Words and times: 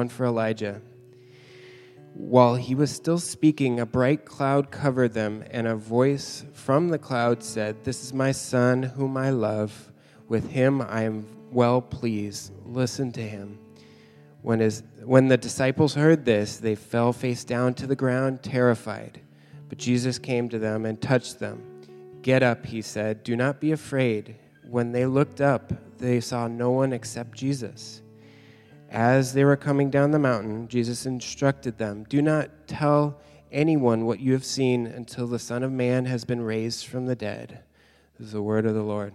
one 0.00 0.08
for 0.08 0.24
Elijah. 0.24 0.80
While 2.14 2.54
he 2.54 2.74
was 2.74 2.90
still 2.90 3.18
speaking, 3.18 3.78
a 3.78 3.84
bright 3.84 4.24
cloud 4.24 4.70
covered 4.70 5.12
them, 5.12 5.44
and 5.50 5.66
a 5.66 5.76
voice 5.76 6.42
from 6.54 6.88
the 6.88 6.98
cloud 6.98 7.42
said, 7.42 7.84
This 7.84 8.02
is 8.02 8.14
my 8.14 8.32
son, 8.32 8.82
whom 8.82 9.18
I 9.18 9.28
love. 9.28 9.92
With 10.26 10.48
him 10.48 10.80
I 10.80 11.02
am 11.02 11.26
well 11.52 11.82
pleased. 11.82 12.50
Listen 12.64 13.12
to 13.12 13.20
him. 13.20 13.58
When, 14.40 14.60
his, 14.60 14.82
when 15.04 15.28
the 15.28 15.36
disciples 15.36 15.94
heard 15.94 16.24
this, 16.24 16.56
they 16.56 16.76
fell 16.76 17.12
face 17.12 17.44
down 17.44 17.74
to 17.74 17.86
the 17.86 17.94
ground, 17.94 18.42
terrified. 18.42 19.20
But 19.68 19.76
Jesus 19.76 20.18
came 20.18 20.48
to 20.48 20.58
them 20.58 20.86
and 20.86 20.98
touched 20.98 21.40
them. 21.40 21.62
Get 22.22 22.42
up, 22.42 22.64
he 22.64 22.80
said. 22.80 23.22
Do 23.22 23.36
not 23.36 23.60
be 23.60 23.72
afraid. 23.72 24.36
When 24.66 24.92
they 24.92 25.04
looked 25.04 25.42
up, 25.42 25.74
they 25.98 26.20
saw 26.20 26.48
no 26.48 26.70
one 26.70 26.94
except 26.94 27.36
Jesus. 27.36 28.00
As 28.90 29.34
they 29.34 29.44
were 29.44 29.56
coming 29.56 29.88
down 29.88 30.10
the 30.10 30.18
mountain, 30.18 30.66
Jesus 30.66 31.06
instructed 31.06 31.78
them 31.78 32.04
Do 32.08 32.20
not 32.20 32.66
tell 32.66 33.20
anyone 33.52 34.04
what 34.04 34.18
you 34.18 34.32
have 34.32 34.44
seen 34.44 34.86
until 34.86 35.28
the 35.28 35.38
Son 35.38 35.62
of 35.62 35.70
Man 35.70 36.06
has 36.06 36.24
been 36.24 36.40
raised 36.40 36.86
from 36.86 37.06
the 37.06 37.14
dead. 37.14 37.60
This 38.18 38.26
is 38.26 38.32
the 38.32 38.42
word 38.42 38.66
of 38.66 38.74
the 38.74 38.82
Lord. 38.82 39.14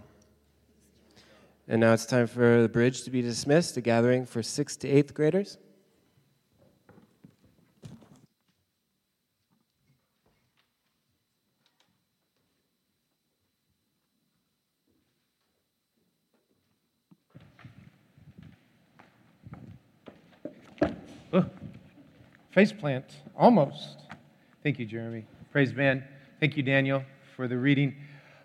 And 1.67 1.81
now 1.81 1.93
it's 1.93 2.05
time 2.05 2.27
for 2.27 2.61
the 2.61 2.69
bridge 2.69 3.03
to 3.03 3.11
be 3.11 3.21
dismissed, 3.21 3.75
a 3.75 3.81
gathering 3.81 4.25
for 4.25 4.41
sixth 4.41 4.79
to 4.79 4.87
eighth 4.87 5.13
graders. 5.13 5.57
Face 22.55 22.71
plant, 22.71 23.03
almost. 23.35 23.97
Thank 24.63 24.79
you, 24.79 24.85
Jeremy. 24.85 25.25
Praise 25.51 25.73
man. 25.73 26.05
Thank 26.39 26.55
you, 26.55 26.63
Daniel, 26.63 27.03
for 27.35 27.49
the 27.49 27.57
reading. 27.57 27.93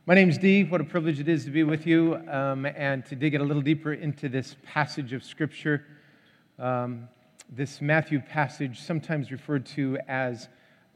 My 0.05 0.15
name 0.15 0.29
is 0.29 0.37
Dee. 0.37 0.65
What 0.65 0.81
a 0.81 0.85
privilege 0.85 1.21
it 1.21 1.29
is 1.29 1.45
to 1.45 1.53
be 1.53 1.63
with 1.63 1.87
you 1.87 2.17
um, 2.29 2.67
and 2.67 3.07
to 3.07 3.15
dig 3.15 3.35
it 3.35 3.41
a 3.41 3.45
little 3.45 3.63
deeper 3.63 3.93
into 3.93 4.29
this 4.29 4.57
passage 4.65 5.13
of 5.13 5.23
Scripture. 5.23 5.87
Um, 6.59 7.09
this 7.53 7.81
Matthew 7.81 8.19
passage, 8.19 8.81
sometimes 8.81 9.31
referred 9.31 9.65
to 9.67 9.97
as 10.09 10.49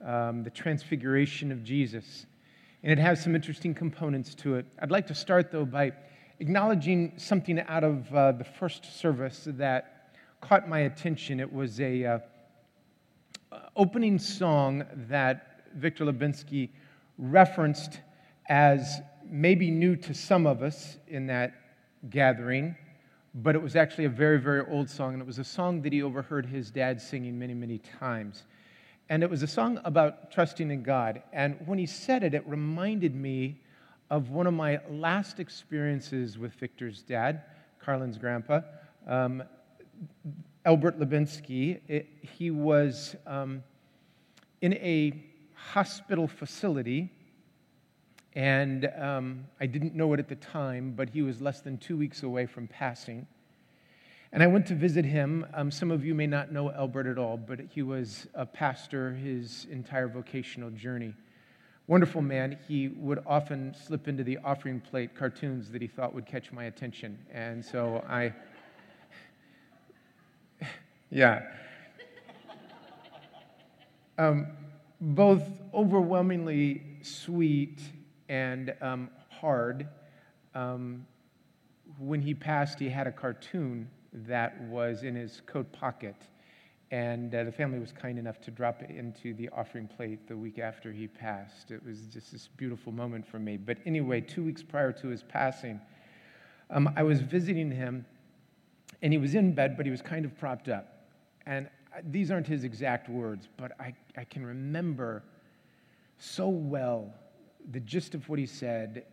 um, 0.05 0.42
the 0.42 0.50
transfiguration 0.50 1.52
of 1.52 1.62
Jesus. 1.62 2.27
And 2.83 2.91
it 2.91 2.98
has 2.98 3.22
some 3.22 3.36
interesting 3.36 3.77
components 3.77 4.34
to 4.34 4.56
it. 4.56 4.67
I'd 4.80 4.91
like 4.91 5.06
to 5.06 5.14
start, 5.14 5.52
though, 5.52 5.64
by 5.64 5.92
acknowledging 6.41 7.12
something 7.17 7.61
out 7.61 7.84
of 7.84 8.12
uh, 8.12 8.33
the 8.33 8.42
first 8.42 8.98
service 8.98 9.46
that 9.52 10.17
caught 10.41 10.69
my 10.69 10.80
attention. 10.80 11.39
It 11.39 11.52
was 11.52 11.80
a 11.80 12.05
uh, 12.05 12.19
opening 13.77 14.19
song 14.19 14.84
that 15.08 15.66
Victor 15.74 16.05
Lubinsky 16.05 16.70
referenced 17.19 18.00
as 18.48 19.00
maybe 19.24 19.70
new 19.70 19.96
to 19.96 20.14
some 20.14 20.46
of 20.46 20.62
us 20.62 20.98
in 21.08 21.27
that 21.27 21.55
gathering, 22.11 22.77
but 23.34 23.55
it 23.55 23.62
was 23.62 23.74
actually 23.74 24.05
a 24.05 24.11
very, 24.11 24.38
very 24.38 24.64
old 24.69 24.88
song, 24.88 25.14
and 25.14 25.22
it 25.22 25.27
was 25.27 25.38
a 25.38 25.44
song 25.44 25.83
that 25.83 25.92
he 25.92 26.02
overheard 26.02 26.46
his 26.46 26.70
dad 26.70 27.00
singing 27.00 27.38
many, 27.38 27.55
many 27.55 27.78
times. 27.78 28.44
And 29.08 29.22
it 29.22 29.30
was 29.30 29.42
a 29.42 29.46
song 29.46 29.80
about 29.84 30.30
trusting 30.30 30.70
in 30.70 30.83
God. 30.83 31.22
And 31.33 31.56
when 31.66 31.78
he 31.78 31.86
said 31.86 32.22
it, 32.22 32.34
it 32.34 32.46
reminded 32.46 33.14
me 33.14 33.61
of 34.11 34.30
one 34.30 34.46
of 34.46 34.55
my 34.55 34.80
last 34.89 35.41
experiences 35.41 36.39
with 36.39 36.55
Victor's 36.55 37.02
dad, 37.02 37.42
Carlin's 37.80 38.18
grandpa. 38.18 38.61
Um, 39.06 39.42
Albert 40.67 40.98
Lubinsky. 40.98 41.79
It, 41.89 42.07
he 42.23 42.51
was 42.51 43.17
um, 43.27 43.62
in 44.62 44.73
a 44.75 45.12
hospital 45.55 46.27
facility, 46.27 47.11
and 48.34 48.91
um, 48.98 49.45
I 49.61 49.67
didn't 49.67 49.95
know 49.95 50.14
it 50.14 50.20
at 50.20 50.29
the 50.29 50.36
time, 50.36 50.95
but 50.97 51.11
he 51.11 51.20
was 51.20 51.42
less 51.42 51.61
than 51.61 51.77
two 51.77 51.98
weeks 51.98 52.23
away 52.23 52.47
from 52.47 52.67
passing. 52.67 53.27
And 54.33 54.42
I 54.42 54.47
went 54.47 54.67
to 54.69 54.74
visit 54.74 55.05
him. 55.05 55.47
Um, 55.53 55.70
some 55.70 55.91
of 55.91 56.05
you 56.05 56.14
may 56.14 56.27
not 56.27 56.51
know 56.51 56.73
Albert 56.73 57.08
at 57.08 57.19
all, 57.19 57.36
but 57.36 57.61
he 57.70 57.83
was 57.83 58.27
a 58.35 58.47
pastor 58.47 59.13
his 59.13 59.67
entire 59.70 60.08
vocational 60.08 60.70
journey. 60.70 61.14
Wonderful 61.89 62.23
man. 62.23 62.58
He 62.67 62.89
would 62.89 63.23
often 63.27 63.74
slip 63.74 64.08
into 64.08 64.24
the 64.24 64.39
offering 64.39 64.80
plate 64.80 65.14
cartoons 65.14 65.70
that 65.70 65.83
he 65.83 65.89
thought 65.89 66.14
would 66.14 66.24
catch 66.24 66.51
my 66.51 66.64
attention. 66.64 67.19
And 67.33 67.63
so 67.63 68.03
I 68.08 68.33
yeah. 71.14 71.42
Um, 74.19 74.48
both 75.01 75.42
overwhelmingly 75.73 76.83
sweet 77.02 77.80
and 78.29 78.75
um, 78.80 79.08
hard. 79.29 79.89
Um, 80.57 81.07
when 81.98 82.20
he 82.20 82.35
passed, 82.35 82.80
he 82.80 82.89
had 82.89 83.07
a 83.07 83.13
cartoon 83.13 83.89
that 84.13 84.61
was 84.63 85.05
in 85.05 85.14
his 85.14 85.41
coat 85.47 85.70
pocket, 85.73 86.17
and 86.91 87.33
uh, 87.33 87.45
the 87.45 87.53
family 87.53 87.79
was 87.79 87.92
kind 87.92 88.19
enough 88.19 88.41
to 88.41 88.51
drop 88.51 88.83
it 88.83 88.91
into 88.91 89.35
the 89.35 89.48
offering 89.51 89.86
plate 89.86 90.27
the 90.27 90.36
week 90.36 90.58
after 90.58 90.91
he 90.91 91.07
passed. 91.07 91.70
It 91.70 91.85
was 91.85 92.01
just 92.07 92.33
this 92.33 92.48
beautiful 92.57 92.91
moment 92.91 93.24
for 93.24 93.39
me. 93.39 93.57
But 93.57 93.79
anyway, 93.86 94.20
two 94.20 94.42
weeks 94.42 94.64
prior 94.64 94.91
to 94.92 95.08
his 95.08 95.23
passing, 95.23 95.80
um, 96.70 96.92
I 96.97 97.05
was 97.05 97.20
visiting 97.20 97.70
him, 97.70 98.05
and 99.01 99.13
he 99.13 99.19
was 99.19 99.36
in 99.36 99.55
bed, 99.55 99.77
but 99.77 99.86
he 99.86 99.92
was 99.92 100.03
kind 100.03 100.24
of 100.24 100.36
propped 100.36 100.69
up. 100.69 100.93
And 101.46 101.68
these 102.05 102.30
aren't 102.30 102.46
his 102.46 102.64
exact 102.64 103.08
words, 103.08 103.48
but 103.56 103.72
I, 103.80 103.94
I 104.16 104.24
can 104.24 104.44
remember 104.44 105.22
so 106.18 106.48
well 106.48 107.12
the 107.70 107.80
gist 107.80 108.14
of 108.14 108.28
what 108.28 108.38
he 108.38 108.46
said. 108.46 109.05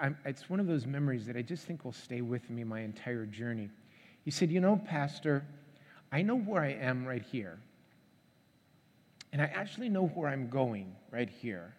I'm, 0.00 0.16
it's 0.24 0.48
one 0.48 0.60
of 0.60 0.66
those 0.66 0.86
memories 0.86 1.26
that 1.26 1.36
I 1.36 1.42
just 1.42 1.64
think 1.64 1.84
will 1.84 1.92
stay 1.92 2.20
with 2.20 2.48
me 2.50 2.64
my 2.64 2.80
entire 2.80 3.26
journey. 3.26 3.70
He 4.24 4.30
said, 4.30 4.50
You 4.50 4.60
know, 4.60 4.80
Pastor, 4.86 5.44
I 6.12 6.22
know 6.22 6.36
where 6.36 6.62
I 6.62 6.72
am 6.72 7.06
right 7.06 7.22
here. 7.22 7.58
And 9.32 9.42
I 9.42 9.46
actually 9.46 9.88
know 9.88 10.06
where 10.06 10.28
I'm 10.28 10.48
going 10.48 10.94
right 11.10 11.28
here. 11.28 11.74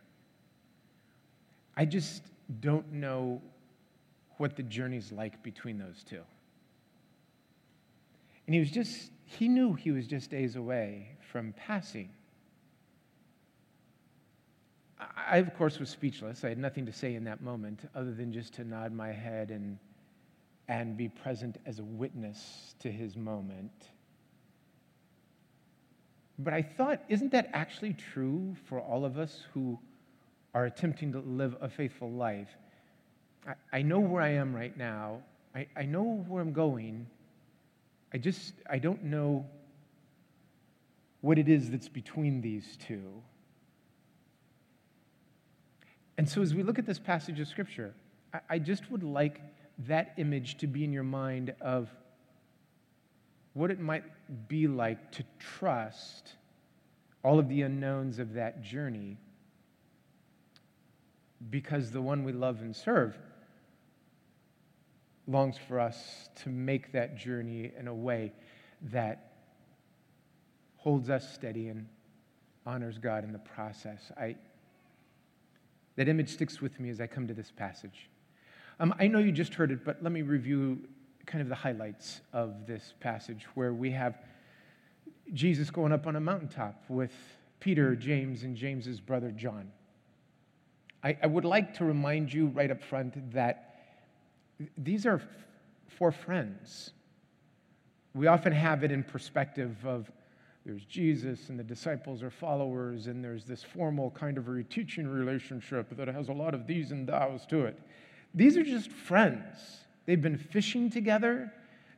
I 1.76 1.86
just 1.86 2.24
don't 2.60 2.92
know 2.92 3.42
what 4.38 4.56
the 4.56 4.64
journey's 4.64 5.12
like 5.12 5.42
between 5.44 5.78
those 5.78 6.04
two. 6.04 6.22
And 8.46 8.54
he 8.54 8.60
was 8.60 8.72
just 8.72 9.12
he 9.28 9.50
knew 9.50 9.74
he 9.74 9.92
was 9.92 10.08
just 10.08 10.32
days 10.32 10.56
away 10.56 11.18
from 11.32 11.54
passing. 11.54 12.10
I, 15.00 15.38
of 15.38 15.54
course, 15.58 15.80
was 15.80 15.90
speechless. 15.90 16.46
I 16.46 16.50
had 16.50 16.58
nothing 16.58 16.86
to 16.86 16.94
say 16.94 17.14
in 17.14 17.26
that 17.26 17.42
moment 17.42 17.82
other 17.94 18.14
than 18.14 18.32
just 18.32 18.54
to 18.54 18.64
nod 18.64 18.94
my 18.94 19.12
head 19.12 19.52
and, 19.52 19.78
and 20.70 20.96
be 20.96 21.10
present 21.10 21.58
as 21.66 21.80
a 21.80 21.84
witness 21.84 22.74
to 22.80 22.90
his 22.90 23.18
moment. 23.18 23.90
But 26.40 26.54
I 26.54 26.62
thought, 26.62 27.04
isn't 27.10 27.32
that 27.34 27.50
actually 27.52 27.94
true 28.14 28.56
for 28.66 28.80
all 28.80 29.04
of 29.04 29.18
us 29.18 29.44
who 29.54 29.78
are 30.54 30.66
attempting 30.66 31.12
to 31.12 31.20
live 31.20 31.58
a 31.60 31.68
faithful 31.68 32.12
life? 32.12 32.50
I, 33.46 33.54
I 33.74 33.82
know 33.82 34.00
where 34.00 34.22
I 34.22 34.30
am 34.30 34.56
right 34.56 34.76
now, 34.78 35.22
I, 35.54 35.68
I 35.76 35.84
know 35.84 36.24
where 36.28 36.42
I'm 36.42 36.54
going, 36.54 37.08
I 38.14 38.18
just, 38.18 38.54
I 38.70 38.80
don't 38.80 39.06
know 39.06 39.46
what 41.22 41.38
it 41.38 41.50
is 41.50 41.70
that's 41.70 41.90
between 41.90 42.42
these 42.42 42.78
two. 42.88 43.22
And 46.18 46.28
so, 46.28 46.42
as 46.42 46.56
we 46.56 46.64
look 46.64 46.80
at 46.80 46.86
this 46.86 47.00
passage 47.00 47.40
of 47.40 47.48
Scripture, 47.48 47.94
I, 48.50 48.60
just 48.60 48.90
would 48.92 49.04
like 49.04 49.42
that 49.88 50.14
image 50.18 50.58
to 50.58 50.68
be 50.68 50.84
in 50.84 50.92
your 50.92 51.04
mind 51.04 51.54
of 51.62 51.90
what 53.54 53.72
it 53.72 53.80
might 53.80 54.04
be 54.48 54.68
like 54.68 55.12
to 55.14 55.24
trust 55.40 56.34
all 57.24 57.40
of 57.40 57.50
the 57.50 57.62
unknowns 57.62 58.20
of 58.20 58.34
that 58.34 58.62
journey 58.62 59.18
because 61.50 61.92
the 61.92 62.02
one 62.02 62.24
we 62.24 62.32
love 62.32 62.62
and 62.62 62.76
serve 62.76 63.18
longs 65.28 65.58
for 65.68 65.80
us 65.80 66.30
to 66.44 66.50
make 66.50 66.92
that 66.94 67.18
journey 67.18 67.72
in 67.78 67.88
a 67.88 67.94
way 67.94 68.32
that 68.92 69.34
holds 70.78 71.10
us 71.10 71.34
steady 71.34 71.68
and 71.68 71.88
honors 72.66 72.98
God 72.98 73.24
in 73.24 73.34
the 73.34 73.40
process. 73.40 74.12
I, 74.18 74.36
that 75.96 76.08
image 76.08 76.30
sticks 76.30 76.62
with 76.62 76.80
me 76.80 76.90
as 76.90 77.02
I 77.02 77.08
come 77.08 77.28
to 77.28 77.34
this 77.34 77.52
passage. 77.52 78.10
Um, 78.80 78.94
I 79.00 79.08
know 79.08 79.20
you 79.20 79.32
just 79.32 79.54
heard 79.54 79.72
it, 79.72 79.84
but 79.84 80.02
let 80.02 80.12
me 80.12 80.22
review 80.22 80.80
kind 81.26 81.42
of 81.42 81.50
the 81.50 81.56
highlights 81.56 82.22
of 82.32 82.66
this 82.66 82.94
passage 83.00 83.46
where 83.56 83.74
we 83.74 83.92
have 83.92 84.20
Jesus 85.34 85.70
going 85.70 85.92
up 85.92 86.08
on 86.08 86.16
a 86.16 86.20
mountaintop 86.20 86.84
with 86.88 87.12
Peter, 87.60 87.96
James, 87.96 88.44
and 88.44 88.56
James's 88.56 89.00
brother 89.02 89.32
John. 89.32 89.72
I, 91.04 91.18
I 91.22 91.28
would 91.28 91.46
like 91.46 91.74
to 91.76 91.86
remind 91.86 92.32
you 92.32 92.48
right 92.48 92.72
up 92.72 92.82
front 92.82 93.34
that 93.34 93.67
these 94.78 95.06
are 95.06 95.22
four 95.88 96.12
friends 96.12 96.92
we 98.18 98.26
often 98.26 98.52
have 98.52 98.84
it 98.84 98.92
in 98.92 99.04
perspective 99.04 99.86
of 99.86 100.12
there's 100.66 100.84
Jesus 100.86 101.50
and 101.50 101.58
the 101.58 101.64
disciples 101.64 102.24
are 102.24 102.32
followers, 102.32 103.08
and 103.08 103.24
there's 103.24 103.46
this 103.46 103.64
formal 103.64 104.12
kind 104.12 104.38
of 104.38 104.50
a 104.50 104.64
teaching 104.64 105.08
relationship 105.08 105.96
that 105.96 106.08
has 106.10 106.28
a 106.28 106.34
lot 106.34 106.54
of 106.54 106.68
these 106.68 106.92
and 106.92 107.08
thous 107.08 107.46
to 107.46 107.66
it. 107.66 107.80
These 108.34 108.58
are 108.58 108.64
just 108.64 108.92
friends. 108.92 109.86
They've 110.06 110.22
been 110.22 110.38
fishing 110.38 110.90
together, 110.90 111.54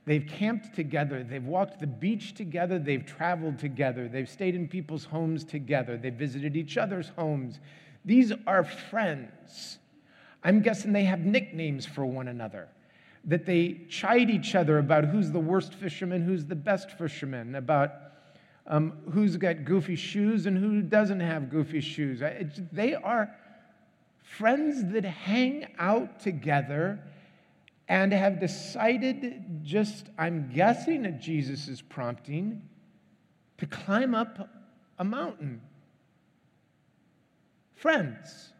they've 0.05 0.27
camped 0.27 0.75
together, 0.75 1.23
they've 1.23 1.43
walked 1.43 1.79
the 1.79 1.87
beach 1.87 2.35
together, 2.35 2.77
they've 2.77 3.05
traveled 3.05 3.57
together, 3.57 4.07
they've 4.07 4.29
stayed 4.29 4.55
in 4.55 4.67
people's 4.67 5.05
homes 5.05 5.43
together, 5.43 5.97
they've 5.97 6.13
visited 6.13 6.57
each 6.57 6.77
other's 6.77 7.09
homes. 7.09 7.59
These 8.03 8.33
are 8.45 8.63
friends. 8.63 9.79
I'm 10.43 10.61
guessing 10.61 10.93
they 10.93 11.03
have 11.03 11.19
nicknames 11.21 11.85
for 11.85 12.05
one 12.05 12.27
another 12.27 12.69
that 13.25 13.45
they 13.45 13.81
chide 13.89 14.29
each 14.29 14.55
other 14.55 14.77
about 14.77 15.05
who's 15.05 15.31
the 15.31 15.39
worst 15.39 15.73
fisherman, 15.73 16.23
who's 16.23 16.45
the 16.45 16.55
best 16.55 16.91
fisherman, 16.91 17.55
about 17.55 17.91
um, 18.67 18.93
who's 19.11 19.35
got 19.35 19.65
goofy 19.65 19.95
shoes 19.95 20.45
and 20.45 20.57
who 20.57 20.81
doesn't 20.81 21.19
have 21.19 21.49
goofy 21.49 21.81
shoes. 21.81 22.21
It's, 22.21 22.61
they 22.71 22.93
are 22.93 23.35
friends 24.21 24.93
that 24.93 25.03
hang 25.03 25.67
out 25.79 26.19
together 26.19 26.99
and 27.87 28.13
have 28.13 28.39
decided, 28.39 29.63
just 29.63 30.07
I'm 30.17 30.51
guessing 30.53 31.05
at 31.07 31.19
Jesus' 31.19 31.81
prompting, 31.81 32.61
to 33.57 33.65
climb 33.65 34.13
up 34.13 34.47
a 34.99 35.03
mountain. 35.03 35.61
Friends. 37.75 38.53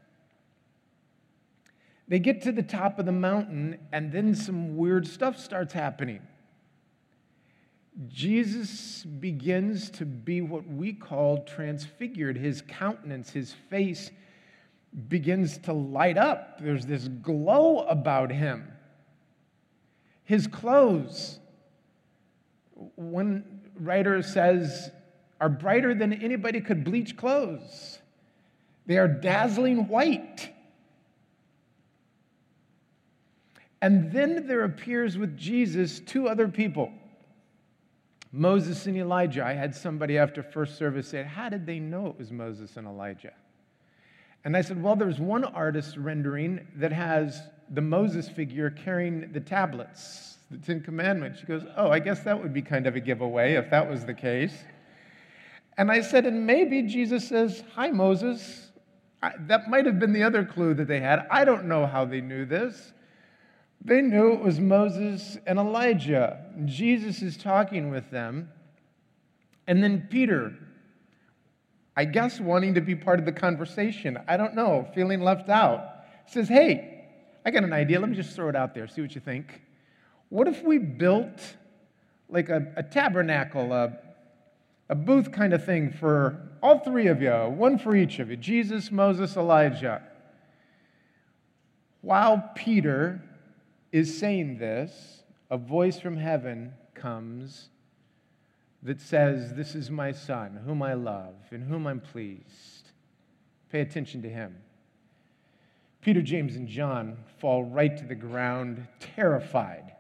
They 2.10 2.20
get 2.20 2.42
to 2.42 2.52
the 2.52 2.64
top 2.64 2.98
of 2.98 3.06
the 3.06 3.12
mountain, 3.12 3.78
and 3.92 4.12
then 4.12 4.34
some 4.34 4.76
weird 4.76 5.08
stuff 5.08 5.38
starts 5.38 5.74
happening. 5.74 6.22
Jesus 8.08 9.04
begins 9.04 9.92
to 9.92 10.06
be 10.06 10.42
what 10.42 10.68
we 10.68 10.94
call 10.94 11.44
transfigured. 11.44 12.36
His 12.38 12.64
countenance, 12.68 13.30
his 13.30 13.54
face 13.70 14.10
begins 15.08 15.60
to 15.60 15.74
light 15.74 16.18
up. 16.18 16.60
There's 16.62 16.86
this 16.86 17.08
glow 17.08 17.82
about 17.82 18.32
him. 18.32 18.72
His 20.24 20.48
clothes, 20.48 21.40
one 22.96 23.62
writer 23.80 24.24
says, 24.24 24.92
are 25.40 25.50
brighter 25.50 25.94
than 25.94 26.14
anybody 26.14 26.62
could 26.62 26.84
bleach 26.84 27.16
clothes. 27.16 28.00
They 28.88 28.98
are 28.98 29.08
dazzling 29.08 29.88
white. 29.88 30.54
And 33.82 34.12
then 34.12 34.48
there 34.48 34.64
appears 34.64 35.18
with 35.18 35.38
Jesus 35.38 36.00
two 36.00 36.28
other 36.28 36.48
people 36.48 36.92
Moses 38.32 38.86
and 38.86 38.96
Elijah. 38.96 39.44
I 39.44 39.54
had 39.54 39.74
somebody 39.74 40.18
after 40.18 40.44
first 40.44 40.78
service 40.78 41.08
say, 41.08 41.24
How 41.24 41.50
did 41.50 41.66
they 41.66 41.80
know 41.80 42.08
it 42.08 42.18
was 42.18 42.32
Moses 42.32 42.78
and 42.78 42.86
Elijah? 42.86 43.34
And 44.46 44.56
I 44.56 44.62
said, 44.62 44.82
Well, 44.82 44.96
there's 44.96 45.20
one 45.20 45.44
artist 45.44 45.98
rendering 45.98 46.68
that 46.76 46.92
has 46.92 47.42
the 47.72 47.82
Moses 47.82 48.30
figure 48.30 48.70
carrying 48.70 49.32
the 49.32 49.40
tablets, 49.40 50.38
the 50.52 50.58
Ten 50.58 50.82
Commandments. 50.82 51.40
She 51.40 51.46
goes, 51.46 51.64
Oh, 51.76 51.90
I 51.90 52.00
guess 52.00 52.20
that 52.22 52.40
would 52.40 52.54
be 52.54 52.62
kind 52.62 52.86
of 52.86 52.96
a 52.96 53.00
giveaway 53.00 53.54
if 53.54 53.70
that 53.72 53.90
was 53.90 54.06
the 54.06 54.14
case. 54.14 54.54
And 55.78 55.92
I 55.92 56.02
said, 56.02 56.26
And 56.26 56.46
maybe 56.46 56.84
Jesus 56.84 57.28
says, 57.28 57.64
Hi, 57.74 57.90
Moses. 57.90 58.68
I, 59.22 59.34
that 59.48 59.70
might 59.70 59.86
have 59.86 60.00
been 60.00 60.14
the 60.14 60.24
other 60.24 60.46
clue 60.46 60.74
that 60.76 60.88
they 60.88 61.02
had. 61.02 61.28
I 61.30 61.44
don't 61.44 61.66
know 61.66 61.86
how 61.86 62.06
they 62.06 62.22
knew 62.22 62.46
this. 62.46 62.94
They 63.84 64.02
knew 64.02 64.34
it 64.34 64.42
was 64.42 64.60
Moses 64.60 65.38
and 65.48 65.58
Elijah. 65.58 66.46
Jesus 66.66 67.22
is 67.22 67.38
talking 67.38 67.90
with 67.90 68.10
them. 68.12 68.50
And 69.68 69.84
then 69.84 70.08
Peter, 70.10 70.54
I 71.96 72.06
guess 72.06 72.40
wanting 72.40 72.74
to 72.74 72.82
be 72.82 72.96
part 72.96 73.20
of 73.20 73.26
the 73.26 73.32
conversation, 73.32 74.18
I 74.28 74.36
don't 74.36 74.56
know, 74.56 74.88
feeling 74.94 75.22
left 75.22 75.48
out, 75.50 76.06
says, 76.26 76.50
Hey, 76.50 77.06
I 77.46 77.52
got 77.52 77.64
an 77.64 77.74
idea. 77.74 78.00
Let 78.00 78.10
me 78.10 78.16
just 78.16 78.36
throw 78.36 78.50
it 78.50 78.56
out 78.56 78.74
there, 78.74 78.88
see 78.88 79.02
what 79.02 79.16
you 79.16 79.22
think. 79.22 79.62
What 80.30 80.48
if 80.48 80.64
we 80.64 80.78
built 80.78 81.56
like 82.28 82.50
a, 82.50 82.72
a 82.76 82.84
tabernacle, 82.84 83.74
a, 83.74 83.98
a 84.90 84.96
booth 84.96 85.32
kind 85.32 85.54
of 85.54 85.66
thing 85.66 85.92
for 85.92 86.50
all 86.62 86.80
three 86.80 87.08
of 87.08 87.22
you, 87.22 87.32
one 87.32 87.80
for 87.80 87.96
each 87.96 88.20
of 88.20 88.30
you 88.30 88.38
Jesus, 88.38 88.92
Moses, 88.92 89.38
Elijah? 89.38 90.04
While 92.02 92.52
Peter 92.56 93.22
is 93.92 94.18
saying 94.18 94.58
this, 94.58 95.24
a 95.50 95.58
voice 95.58 96.00
from 96.00 96.18
heaven 96.18 96.74
comes 96.94 97.70
that 98.84 99.02
says, 99.02 99.54
This 99.54 99.76
is 99.76 99.90
my 99.90 100.12
son, 100.12 100.62
whom 100.66 100.82
I 100.82 100.94
love, 100.94 101.36
in 101.52 101.62
whom 101.62 101.88
I'm 101.88 102.00
pleased. 102.00 102.92
Pay 103.72 103.82
attention 103.82 104.22
to 104.24 104.30
him. 104.30 104.56
Peter, 106.02 106.22
James, 106.22 106.56
and 106.56 106.68
John 106.68 107.18
fall 107.40 107.64
right 107.64 107.96
to 107.98 108.06
the 108.06 108.16
ground, 108.16 108.88
terrified. 109.00 109.94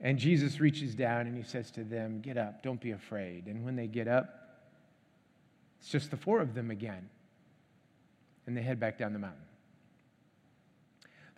And 0.00 0.18
Jesus 0.18 0.60
reaches 0.60 0.94
down 0.94 1.26
and 1.26 1.36
he 1.36 1.42
says 1.42 1.70
to 1.72 1.84
them, 1.84 2.20
Get 2.20 2.36
up, 2.36 2.62
don't 2.62 2.80
be 2.80 2.92
afraid. 2.92 3.46
And 3.46 3.64
when 3.64 3.76
they 3.76 3.86
get 3.86 4.08
up, 4.08 4.28
it's 5.78 5.90
just 5.90 6.10
the 6.10 6.16
four 6.16 6.40
of 6.40 6.54
them 6.54 6.70
again. 6.70 7.08
And 8.46 8.56
they 8.56 8.62
head 8.62 8.80
back 8.80 8.98
down 8.98 9.12
the 9.12 9.18
mountain. 9.18 9.42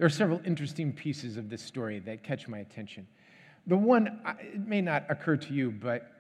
There 0.03 0.07
are 0.07 0.11
several 0.11 0.41
interesting 0.45 0.93
pieces 0.93 1.37
of 1.37 1.49
this 1.49 1.63
story 1.63 2.01
that 2.01 2.25
catch 2.25 2.49
my 2.49 2.59
attention. 2.59 3.07
The 3.69 3.77
one, 3.77 4.19
it 4.41 4.67
may 4.67 4.81
not 4.81 5.05
occur 5.09 5.37
to 5.37 5.55
you, 5.55 5.71
but 5.71 6.11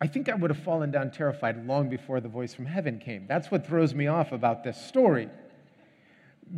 I 0.00 0.08
think 0.08 0.28
I 0.28 0.34
would 0.34 0.50
have 0.50 0.58
fallen 0.64 0.90
down 0.90 1.12
terrified 1.12 1.64
long 1.64 1.88
before 1.88 2.20
the 2.20 2.28
voice 2.28 2.54
from 2.54 2.66
heaven 2.66 2.98
came. 2.98 3.26
That's 3.28 3.48
what 3.48 3.64
throws 3.64 3.94
me 3.94 4.08
off 4.08 4.32
about 4.32 4.64
this 4.64 4.84
story. 4.84 5.28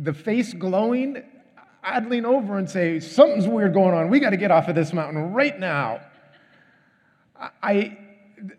The 0.01 0.15
face 0.15 0.51
glowing, 0.51 1.21
I'd 1.83 2.09
lean 2.09 2.25
over 2.25 2.57
and 2.57 2.67
say, 2.67 2.99
Something's 2.99 3.47
weird 3.47 3.75
going 3.75 3.93
on. 3.93 4.09
We 4.09 4.19
got 4.19 4.31
to 4.31 4.37
get 4.37 4.49
off 4.49 4.67
of 4.67 4.73
this 4.73 4.93
mountain 4.93 5.31
right 5.31 5.59
now. 5.59 6.01
I, 7.61 7.99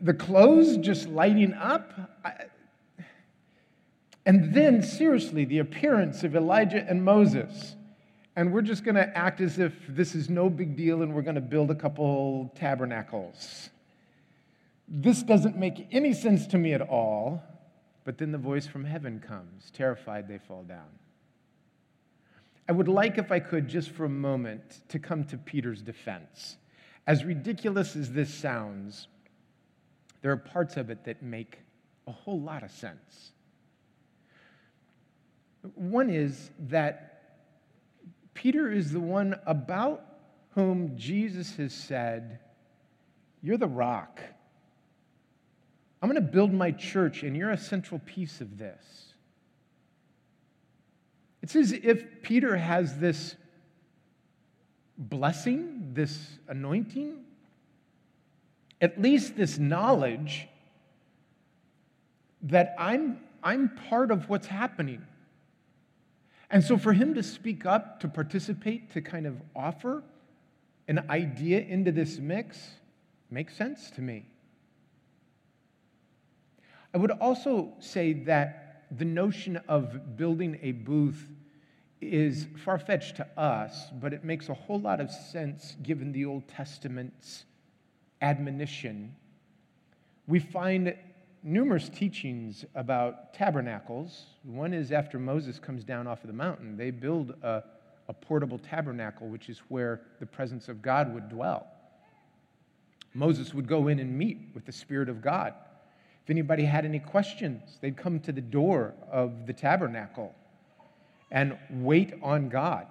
the 0.00 0.14
clothes 0.14 0.76
just 0.76 1.08
lighting 1.08 1.52
up. 1.52 1.92
I, 2.24 2.44
and 4.24 4.54
then, 4.54 4.84
seriously, 4.84 5.44
the 5.44 5.58
appearance 5.58 6.22
of 6.22 6.36
Elijah 6.36 6.86
and 6.88 7.04
Moses 7.04 7.74
and 8.36 8.52
we're 8.52 8.62
just 8.62 8.84
going 8.84 8.96
to 8.96 9.16
act 9.16 9.40
as 9.40 9.58
if 9.58 9.72
this 9.88 10.14
is 10.14 10.28
no 10.28 10.50
big 10.50 10.76
deal 10.76 11.02
and 11.02 11.14
we're 11.14 11.22
going 11.22 11.34
to 11.34 11.40
build 11.40 11.70
a 11.70 11.74
couple 11.74 12.52
tabernacles. 12.56 13.70
This 14.88 15.22
doesn't 15.22 15.56
make 15.56 15.86
any 15.92 16.12
sense 16.12 16.46
to 16.48 16.58
me 16.58 16.72
at 16.72 16.82
all. 16.82 17.42
But 18.04 18.18
then 18.18 18.32
the 18.32 18.38
voice 18.38 18.66
from 18.66 18.84
heaven 18.84 19.18
comes. 19.18 19.70
Terrified, 19.72 20.28
they 20.28 20.38
fall 20.38 20.62
down. 20.62 20.88
I 22.68 22.72
would 22.72 22.88
like, 22.88 23.18
if 23.18 23.32
I 23.32 23.40
could, 23.40 23.68
just 23.68 23.90
for 23.90 24.04
a 24.04 24.10
moment, 24.10 24.82
to 24.88 24.98
come 24.98 25.24
to 25.24 25.38
Peter's 25.38 25.82
defense. 25.82 26.56
As 27.06 27.24
ridiculous 27.24 27.96
as 27.96 28.12
this 28.12 28.32
sounds, 28.32 29.08
there 30.22 30.32
are 30.32 30.36
parts 30.36 30.76
of 30.76 30.90
it 30.90 31.04
that 31.04 31.22
make 31.22 31.58
a 32.06 32.12
whole 32.12 32.40
lot 32.40 32.62
of 32.62 32.70
sense. 32.70 33.32
One 35.74 36.10
is 36.10 36.50
that 36.60 37.13
Peter 38.34 38.70
is 38.70 38.92
the 38.92 39.00
one 39.00 39.38
about 39.46 40.04
whom 40.50 40.96
Jesus 40.96 41.56
has 41.56 41.72
said, 41.72 42.40
You're 43.42 43.56
the 43.56 43.66
rock. 43.66 44.20
I'm 46.02 46.10
going 46.10 46.22
to 46.22 46.32
build 46.32 46.52
my 46.52 46.70
church, 46.70 47.22
and 47.22 47.34
you're 47.36 47.52
a 47.52 47.56
central 47.56 48.00
piece 48.04 48.40
of 48.42 48.58
this. 48.58 49.14
It's 51.42 51.56
as 51.56 51.72
if 51.72 52.22
Peter 52.22 52.56
has 52.56 52.98
this 52.98 53.36
blessing, 54.98 55.90
this 55.94 56.38
anointing, 56.48 57.24
at 58.80 59.00
least 59.00 59.36
this 59.36 59.58
knowledge 59.58 60.48
that 62.42 62.74
I'm, 62.78 63.20
I'm 63.42 63.70
part 63.88 64.10
of 64.10 64.28
what's 64.28 64.46
happening. 64.46 65.04
And 66.50 66.62
so 66.62 66.76
for 66.76 66.92
him 66.92 67.14
to 67.14 67.22
speak 67.22 67.66
up, 67.66 68.00
to 68.00 68.08
participate, 68.08 68.92
to 68.92 69.00
kind 69.00 69.26
of 69.26 69.40
offer 69.56 70.02
an 70.88 71.04
idea 71.10 71.60
into 71.60 71.90
this 71.90 72.18
mix 72.18 72.58
makes 73.30 73.56
sense 73.56 73.90
to 73.92 74.02
me. 74.02 74.26
I 76.92 76.98
would 76.98 77.10
also 77.10 77.72
say 77.80 78.12
that 78.24 78.86
the 78.96 79.04
notion 79.04 79.56
of 79.68 80.16
building 80.16 80.58
a 80.62 80.72
booth 80.72 81.28
is 82.00 82.46
far 82.64 82.78
fetched 82.78 83.16
to 83.16 83.26
us, 83.38 83.88
but 84.00 84.12
it 84.12 84.24
makes 84.24 84.48
a 84.48 84.54
whole 84.54 84.80
lot 84.80 85.00
of 85.00 85.10
sense 85.10 85.76
given 85.82 86.12
the 86.12 86.24
Old 86.24 86.46
Testament's 86.46 87.44
admonition. 88.20 89.14
We 90.26 90.38
find 90.38 90.94
numerous 91.44 91.90
teachings 91.90 92.64
about 92.74 93.34
tabernacles. 93.34 94.24
One 94.44 94.72
is 94.72 94.90
after 94.90 95.18
Moses 95.18 95.58
comes 95.58 95.84
down 95.84 96.06
off 96.06 96.22
of 96.22 96.28
the 96.28 96.32
mountain, 96.32 96.76
they 96.76 96.90
build 96.90 97.34
a, 97.42 97.62
a 98.08 98.14
portable 98.14 98.58
tabernacle, 98.58 99.28
which 99.28 99.50
is 99.50 99.60
where 99.68 100.00
the 100.20 100.26
presence 100.26 100.68
of 100.68 100.80
God 100.80 101.12
would 101.12 101.28
dwell. 101.28 101.66
Moses 103.12 103.52
would 103.52 103.68
go 103.68 103.88
in 103.88 103.98
and 104.00 104.16
meet 104.16 104.38
with 104.54 104.64
the 104.64 104.72
Spirit 104.72 105.10
of 105.10 105.20
God. 105.20 105.52
If 106.24 106.30
anybody 106.30 106.64
had 106.64 106.86
any 106.86 106.98
questions, 106.98 107.78
they'd 107.82 107.96
come 107.96 108.18
to 108.20 108.32
the 108.32 108.40
door 108.40 108.94
of 109.12 109.46
the 109.46 109.52
tabernacle 109.52 110.34
and 111.30 111.58
wait 111.70 112.14
on 112.22 112.48
God. 112.48 112.86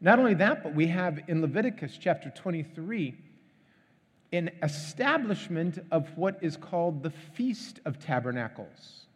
Not 0.00 0.18
only 0.18 0.34
that, 0.34 0.62
but 0.62 0.74
we 0.74 0.86
have 0.86 1.20
in 1.28 1.42
Leviticus 1.42 1.98
chapter 2.00 2.30
23 2.30 3.14
an 4.32 4.50
establishment 4.62 5.78
of 5.90 6.08
what 6.16 6.38
is 6.42 6.56
called 6.56 7.02
the 7.02 7.10
Feast 7.10 7.80
of 7.84 7.98
Tabernacles. 7.98 9.06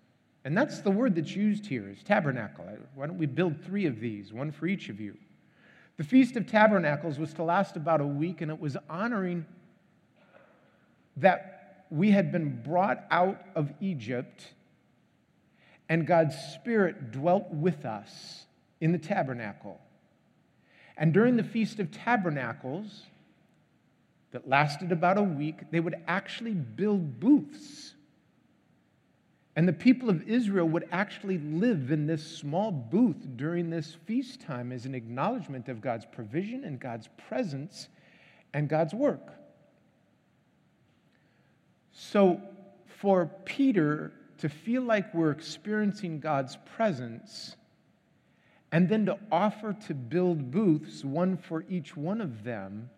And 0.45 0.57
that's 0.57 0.81
the 0.81 0.91
word 0.91 1.15
that's 1.17 1.35
used 1.37 1.67
here 1.67 1.89
is 1.89 2.03
tabernacle. 2.03 2.65
Uh, 2.67 2.77
why 2.95 3.07
don't 3.07 3.19
we 3.19 3.27
build 3.27 3.63
three 3.63 3.87
of 3.87 4.01
these, 4.01 4.33
one 4.33 4.53
for 4.53 4.67
each 4.67 4.89
of 4.89 5.01
you? 5.01 5.17
The 5.97 6.05
Feast 6.05 6.37
of 6.37 6.47
Tabernacles 6.47 7.19
was 7.19 7.35
to 7.35 7.43
last 7.43 7.77
about 7.77 8.01
a 8.01 8.07
week, 8.07 8.41
and 8.41 8.51
it 8.51 8.59
was 8.59 8.77
honoring 8.89 9.45
that 11.19 11.85
we 11.91 12.11
had 12.11 12.33
been 12.33 12.63
brought 12.63 13.05
out 13.11 13.43
of 13.55 13.73
Egypt 13.81 14.47
and 15.91 16.07
God's 16.07 16.37
Spirit 16.55 17.11
dwelt 17.11 17.51
with 17.51 17.85
us 17.85 18.47
in 18.81 18.93
the 18.93 18.99
tabernacle. 18.99 19.81
And 20.97 21.13
during 21.13 21.37
the 21.37 21.43
Feast 21.43 21.81
of 21.81 21.91
Tabernacles, 21.91 23.03
that 24.33 24.49
lasted 24.49 24.93
about 24.93 25.19
a 25.19 25.23
week, 25.23 25.71
they 25.71 25.81
would 25.81 25.97
actually 26.07 26.55
build 26.55 27.19
booths. 27.19 27.95
And 29.57 29.67
the 29.67 29.73
people 29.73 30.09
of 30.09 30.29
Israel 30.29 30.69
would 30.69 30.89
actually 30.93 31.39
live 31.39 31.91
in 31.91 32.07
this 32.07 32.25
small 32.25 32.71
booth 32.71 33.27
during 33.37 33.69
this 33.69 33.97
feast 34.07 34.41
time 34.41 34.71
as 34.73 34.87
an 34.87 34.95
acknowledgement 34.95 35.69
of 35.69 35.81
God's 35.81 36.07
provision 36.07 36.65
and 36.65 36.79
God's 36.79 37.09
presence 37.29 37.89
and 38.55 38.69
God's 38.69 38.95
work. 38.95 39.35
So, 41.93 42.41
for 42.87 43.27
Peter 43.45 44.13
to 44.39 44.49
feel 44.49 44.83
like 44.83 45.13
we're 45.13 45.31
experiencing 45.33 46.21
God's 46.21 46.57
presence 46.77 47.57
and 48.73 48.89
then 48.89 49.07
to 49.07 49.19
offer 49.33 49.73
to 49.89 49.95
build 49.95 50.51
booths, 50.51 51.05
one 51.05 51.37
for 51.37 51.65
each 51.69 51.97
one 51.97 52.21
of 52.21 52.45
them, 52.45 52.89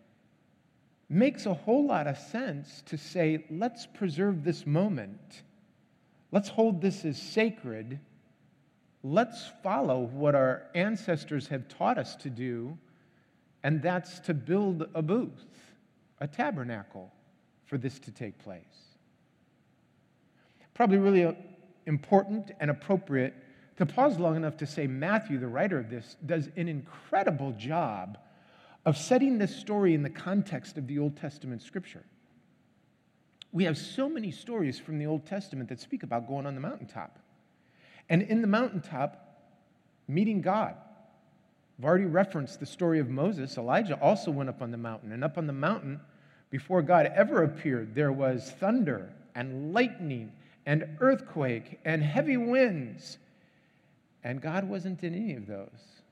makes 1.13 1.45
a 1.45 1.53
whole 1.53 1.85
lot 1.85 2.07
of 2.07 2.17
sense 2.17 2.81
to 2.87 2.97
say, 2.97 3.45
let's 3.49 3.85
preserve 3.85 4.43
this 4.43 4.65
moment. 4.65 5.43
Let's 6.31 6.49
hold 6.49 6.81
this 6.81 7.05
as 7.05 7.21
sacred. 7.21 7.99
Let's 9.03 9.51
follow 9.61 9.99
what 9.99 10.33
our 10.33 10.63
ancestors 10.73 11.47
have 11.47 11.67
taught 11.67 11.97
us 11.97 12.15
to 12.17 12.29
do, 12.29 12.77
and 13.63 13.81
that's 13.81 14.19
to 14.21 14.33
build 14.33 14.89
a 14.95 15.01
booth, 15.01 15.45
a 16.19 16.27
tabernacle 16.27 17.11
for 17.65 17.77
this 17.77 17.99
to 17.99 18.11
take 18.11 18.39
place. 18.39 18.63
Probably 20.73 20.97
really 20.97 21.25
uh, 21.25 21.33
important 21.85 22.51
and 22.59 22.71
appropriate 22.71 23.35
to 23.77 23.85
pause 23.85 24.17
long 24.17 24.35
enough 24.35 24.57
to 24.57 24.65
say 24.65 24.87
Matthew, 24.87 25.37
the 25.37 25.47
writer 25.47 25.77
of 25.77 25.89
this, 25.89 26.15
does 26.25 26.49
an 26.55 26.67
incredible 26.67 27.51
job 27.51 28.17
of 28.85 28.97
setting 28.97 29.37
this 29.37 29.55
story 29.55 29.93
in 29.93 30.03
the 30.03 30.09
context 30.09 30.77
of 30.77 30.87
the 30.87 30.99
Old 30.99 31.15
Testament 31.15 31.61
scripture. 31.61 32.03
We 33.51 33.63
have 33.65 33.77
so 33.77 34.09
many 34.09 34.31
stories 34.31 34.79
from 34.79 34.97
the 34.97 35.05
Old 35.05 35.25
Testament 35.25 35.69
that 35.69 35.79
speak 35.79 36.03
about 36.03 36.27
going 36.27 36.45
on 36.45 36.55
the 36.55 36.61
mountaintop. 36.61 37.19
And 38.09 38.23
in 38.23 38.41
the 38.41 38.47
mountaintop, 38.47 39.23
meeting 40.07 40.41
God. 40.41 40.75
I've 41.79 41.85
already 41.85 42.05
referenced 42.05 42.59
the 42.59 42.65
story 42.65 42.99
of 42.99 43.09
Moses. 43.09 43.57
Elijah 43.57 43.99
also 43.99 44.31
went 44.31 44.49
up 44.49 44.61
on 44.61 44.71
the 44.71 44.77
mountain. 44.77 45.11
And 45.11 45.23
up 45.23 45.37
on 45.37 45.47
the 45.47 45.53
mountain, 45.53 46.01
before 46.49 46.81
God 46.81 47.11
ever 47.15 47.43
appeared, 47.43 47.95
there 47.95 48.11
was 48.11 48.51
thunder 48.59 49.13
and 49.35 49.73
lightning 49.73 50.31
and 50.65 50.97
earthquake 50.99 51.79
and 51.85 52.03
heavy 52.03 52.37
winds. 52.37 53.17
And 54.23 54.41
God 54.41 54.65
wasn't 54.65 55.03
in 55.03 55.15
any 55.15 55.35
of 55.35 55.47
those 55.47 56.02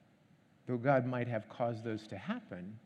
though 0.68 0.78
God 0.78 1.06
might 1.06 1.28
have 1.28 1.50
caused 1.50 1.84
those 1.84 2.08
to 2.08 2.18
happen, 2.18 2.78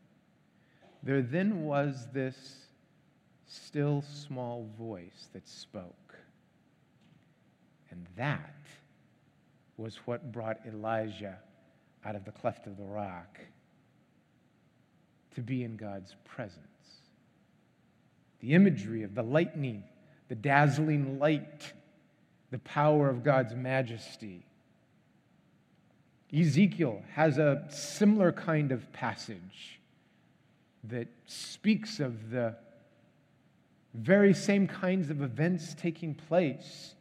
there 1.02 1.22
then 1.22 1.64
was 1.64 2.08
this 2.12 2.66
still 3.46 4.02
small 4.02 4.68
voice 4.78 5.28
that 5.32 5.46
spoke. 5.46 6.16
And 7.90 8.06
that 8.16 8.54
was 9.76 9.96
what 10.04 10.32
brought 10.32 10.58
Elijah 10.66 11.38
out 12.04 12.16
of 12.16 12.24
the 12.24 12.32
cleft 12.32 12.66
of 12.66 12.76
the 12.76 12.84
rock 12.84 13.38
to 15.34 15.42
be 15.42 15.64
in 15.64 15.76
God's 15.76 16.14
presence. 16.24 16.60
The 18.40 18.54
imagery 18.54 19.02
of 19.02 19.14
the 19.14 19.22
lightning, 19.22 19.84
the 20.28 20.34
dazzling 20.34 21.18
light, 21.18 21.72
the 22.50 22.58
power 22.60 23.08
of 23.08 23.22
God's 23.22 23.54
majesty 23.54 24.44
Ezekiel 26.34 27.02
has 27.12 27.38
a 27.38 27.64
similar 27.70 28.32
kind 28.32 28.72
of 28.72 28.92
passage 28.92 29.80
that 30.84 31.08
speaks 31.26 32.00
of 32.00 32.30
the 32.30 32.56
very 33.94 34.34
same 34.34 34.66
kinds 34.66 35.10
of 35.10 35.22
events 35.22 35.74
taking 35.74 36.14
place. 36.14 36.94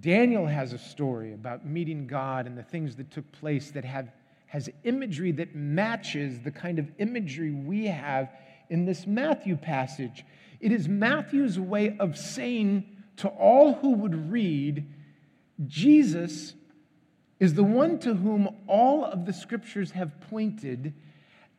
Daniel 0.00 0.46
has 0.46 0.72
a 0.72 0.78
story 0.78 1.32
about 1.32 1.66
meeting 1.66 2.06
God 2.06 2.46
and 2.46 2.56
the 2.56 2.62
things 2.62 2.96
that 2.96 3.10
took 3.10 3.30
place 3.32 3.70
that 3.72 3.84
have, 3.84 4.10
has 4.46 4.70
imagery 4.84 5.32
that 5.32 5.54
matches 5.54 6.40
the 6.40 6.50
kind 6.50 6.78
of 6.78 6.90
imagery 6.98 7.52
we 7.52 7.86
have 7.86 8.30
in 8.70 8.84
this 8.84 9.06
Matthew 9.06 9.56
passage. 9.56 10.24
It 10.60 10.72
is 10.72 10.88
Matthew's 10.88 11.58
way 11.58 11.96
of 11.98 12.16
saying 12.16 12.84
to 13.18 13.28
all 13.28 13.74
who 13.74 13.94
would 13.94 14.30
read, 14.30 14.86
Jesus 15.66 16.54
is 17.40 17.54
the 17.54 17.64
one 17.64 17.98
to 18.00 18.14
whom 18.14 18.48
all 18.66 19.04
of 19.04 19.24
the 19.26 19.32
scriptures 19.32 19.92
have 19.92 20.20
pointed, 20.22 20.92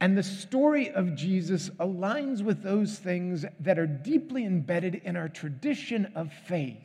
and 0.01 0.17
the 0.17 0.24
story 0.24 0.89
of 0.89 1.15
Jesus 1.15 1.69
aligns 1.79 2.41
with 2.41 2.63
those 2.63 2.98
things 2.98 3.45
that 3.59 3.79
are 3.79 3.88
deeply 3.88 4.45
embedded 4.45 4.95
in 4.95 5.15
our 5.15 5.29
tradition 5.29 6.12
of 6.15 6.31
faith. 6.48 6.77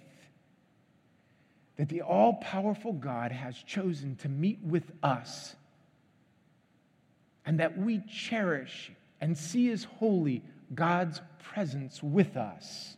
That 1.77 1.89
the 1.89 2.03
all 2.03 2.35
powerful 2.35 2.93
God 2.93 3.33
has 3.33 3.57
chosen 3.57 4.17
to 4.17 4.29
meet 4.29 4.61
with 4.63 4.93
us, 5.03 5.57
and 7.45 7.59
that 7.61 7.77
we 7.77 8.01
cherish 8.09 8.93
and 9.21 9.37
see 9.37 9.71
as 9.71 9.85
holy 9.85 10.43
God's 10.75 11.21
presence 11.43 12.03
with 12.03 12.37
us. 12.37 12.97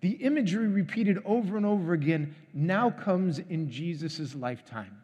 The 0.00 0.12
imagery 0.12 0.66
repeated 0.66 1.18
over 1.24 1.56
and 1.56 1.66
over 1.66 1.92
again 1.92 2.34
now 2.54 2.90
comes 2.90 3.38
in 3.38 3.70
Jesus' 3.70 4.34
lifetime. 4.34 4.96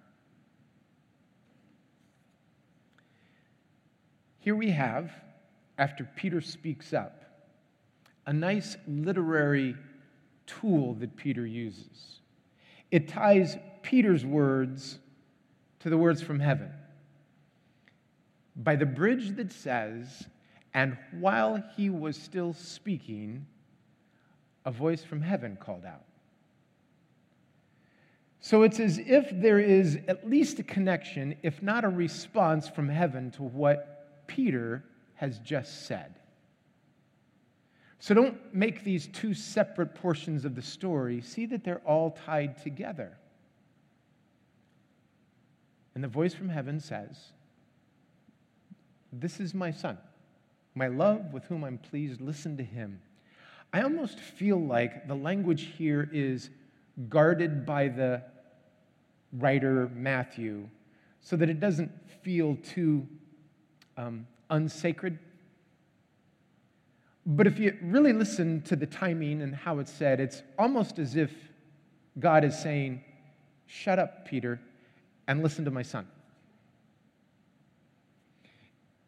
Here 4.38 4.54
we 4.54 4.70
have, 4.70 5.10
after 5.76 6.08
Peter 6.16 6.40
speaks 6.40 6.94
up, 6.94 7.24
a 8.26 8.32
nice 8.32 8.76
literary 8.86 9.76
tool 10.46 10.94
that 10.94 11.16
Peter 11.16 11.44
uses. 11.44 12.20
It 12.90 13.08
ties 13.08 13.56
Peter's 13.82 14.24
words 14.24 14.98
to 15.80 15.90
the 15.90 15.98
words 15.98 16.22
from 16.22 16.40
heaven. 16.40 16.70
By 18.54 18.76
the 18.76 18.86
bridge 18.86 19.36
that 19.36 19.52
says, 19.52 20.26
And 20.72 20.96
while 21.10 21.62
he 21.76 21.90
was 21.90 22.16
still 22.16 22.52
speaking, 22.54 23.46
a 24.66 24.70
voice 24.70 25.02
from 25.02 25.22
heaven 25.22 25.56
called 25.56 25.84
out. 25.86 26.04
So 28.40 28.62
it's 28.62 28.80
as 28.80 28.98
if 28.98 29.30
there 29.32 29.60
is 29.60 29.98
at 30.08 30.28
least 30.28 30.58
a 30.58 30.62
connection, 30.62 31.36
if 31.42 31.62
not 31.62 31.84
a 31.84 31.88
response 31.88 32.68
from 32.68 32.88
heaven 32.88 33.30
to 33.32 33.42
what 33.42 34.26
Peter 34.26 34.84
has 35.14 35.38
just 35.38 35.86
said. 35.86 36.16
So 37.98 38.14
don't 38.14 38.38
make 38.54 38.84
these 38.84 39.06
two 39.06 39.34
separate 39.34 39.94
portions 39.94 40.44
of 40.44 40.54
the 40.54 40.62
story. 40.62 41.22
See 41.22 41.46
that 41.46 41.64
they're 41.64 41.82
all 41.86 42.16
tied 42.26 42.62
together. 42.62 43.16
And 45.94 46.04
the 46.04 46.08
voice 46.08 46.34
from 46.34 46.48
heaven 46.48 46.78
says, 46.78 47.32
This 49.12 49.40
is 49.40 49.54
my 49.54 49.70
son, 49.70 49.96
my 50.74 50.88
love 50.88 51.32
with 51.32 51.44
whom 51.44 51.64
I'm 51.64 51.78
pleased. 51.78 52.20
Listen 52.20 52.56
to 52.58 52.64
him. 52.64 53.00
I 53.72 53.82
almost 53.82 54.18
feel 54.18 54.58
like 54.58 55.06
the 55.06 55.14
language 55.14 55.72
here 55.76 56.08
is 56.12 56.50
guarded 57.08 57.66
by 57.66 57.88
the 57.88 58.22
writer 59.32 59.90
Matthew 59.94 60.68
so 61.20 61.36
that 61.36 61.50
it 61.50 61.60
doesn't 61.60 61.90
feel 62.22 62.56
too 62.56 63.06
um, 63.96 64.26
unsacred. 64.50 65.18
But 67.26 67.46
if 67.46 67.58
you 67.58 67.76
really 67.82 68.12
listen 68.12 68.62
to 68.62 68.76
the 68.76 68.86
timing 68.86 69.42
and 69.42 69.54
how 69.54 69.80
it's 69.80 69.92
said, 69.92 70.20
it's 70.20 70.42
almost 70.58 70.98
as 70.98 71.16
if 71.16 71.32
God 72.18 72.44
is 72.44 72.58
saying, 72.58 73.02
Shut 73.66 73.98
up, 73.98 74.26
Peter, 74.26 74.60
and 75.26 75.42
listen 75.42 75.64
to 75.64 75.72
my 75.72 75.82
son. 75.82 76.06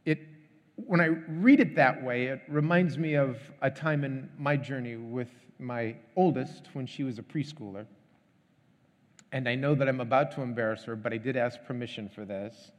It 0.05 0.19
when 0.87 1.01
I 1.01 1.07
read 1.07 1.61
it 1.61 1.75
that 1.77 2.03
way, 2.03 2.27
it 2.27 2.43
reminds 2.49 2.99
me 2.99 3.15
of 3.15 3.39
a 3.63 3.71
time 3.71 4.05
in 4.05 4.31
my 4.39 4.57
journey 4.57 4.97
with 4.97 5.31
my 5.59 5.97
oldest 6.17 6.69
when 6.73 6.87
she 6.87 7.03
was 7.03 7.19
a 7.19 7.23
preschooler. 7.23 7.87
And 9.33 9.49
I 9.49 9.55
know 9.55 9.75
that 9.75 9.89
I'm 9.89 10.01
about 10.01 10.33
to 10.33 10.43
embarrass 10.43 10.85
her, 10.85 10.97
but 10.97 11.13
I 11.13 11.19
did 11.19 11.37
ask 11.37 11.63
permission 11.65 12.09
for 12.09 12.25
this. 12.25 12.73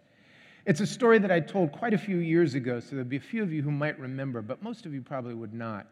It's 0.65 0.81
a 0.81 0.87
story 0.87 1.19
that 1.19 1.31
I 1.31 1.39
told 1.39 1.71
quite 1.71 1.93
a 1.93 1.97
few 1.97 2.17
years 2.17 2.55
ago, 2.55 2.79
so 2.79 2.91
there'll 2.91 3.05
be 3.05 3.17
a 3.17 3.21
few 3.21 3.43
of 3.43 3.51
you 3.51 3.61
who 3.61 3.71
might 3.71 3.99
remember, 3.99 4.41
but 4.41 4.63
most 4.63 4.85
of 4.85 4.93
you 4.93 5.01
probably 5.01 5.33
would 5.33 5.53
not. 5.53 5.87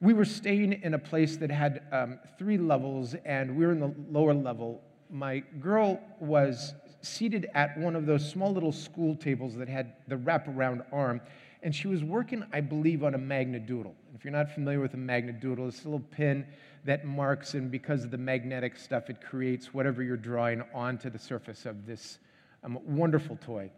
We 0.00 0.12
were 0.12 0.24
staying 0.24 0.74
in 0.82 0.94
a 0.94 0.98
place 0.98 1.36
that 1.38 1.50
had 1.50 1.82
um, 1.92 2.18
three 2.38 2.58
levels, 2.58 3.14
and 3.24 3.56
we 3.56 3.64
were 3.64 3.72
in 3.72 3.80
the 3.80 3.94
lower 4.10 4.34
level. 4.34 4.82
My 5.10 5.40
girl 5.60 6.00
was 6.20 6.74
seated 7.02 7.48
at 7.54 7.78
one 7.78 7.96
of 7.96 8.06
those 8.06 8.28
small 8.28 8.52
little 8.52 8.72
school 8.72 9.14
tables 9.16 9.54
that 9.56 9.68
had 9.68 9.94
the 10.08 10.16
wraparound 10.16 10.84
arm, 10.92 11.20
and 11.62 11.74
she 11.74 11.88
was 11.88 12.04
working, 12.04 12.44
I 12.52 12.60
believe, 12.60 13.02
on 13.02 13.14
a 13.14 13.18
magnadoodle. 13.18 13.92
If 14.14 14.24
you're 14.24 14.32
not 14.32 14.50
familiar 14.50 14.80
with 14.80 14.94
a 14.94 14.98
magnadoodle, 14.98 15.68
it's 15.68 15.82
a 15.82 15.88
little 15.88 16.06
pin 16.10 16.46
that 16.84 17.04
marks, 17.04 17.54
and 17.54 17.70
because 17.70 18.04
of 18.04 18.10
the 18.10 18.18
magnetic 18.18 18.76
stuff, 18.76 19.10
it 19.10 19.20
creates 19.20 19.74
whatever 19.74 20.02
you're 20.02 20.16
drawing 20.16 20.62
onto 20.72 21.10
the 21.10 21.18
surface 21.18 21.66
of 21.66 21.86
this 21.86 22.18
um, 22.62 22.78
wonderful 22.84 23.36
toy. 23.44 23.70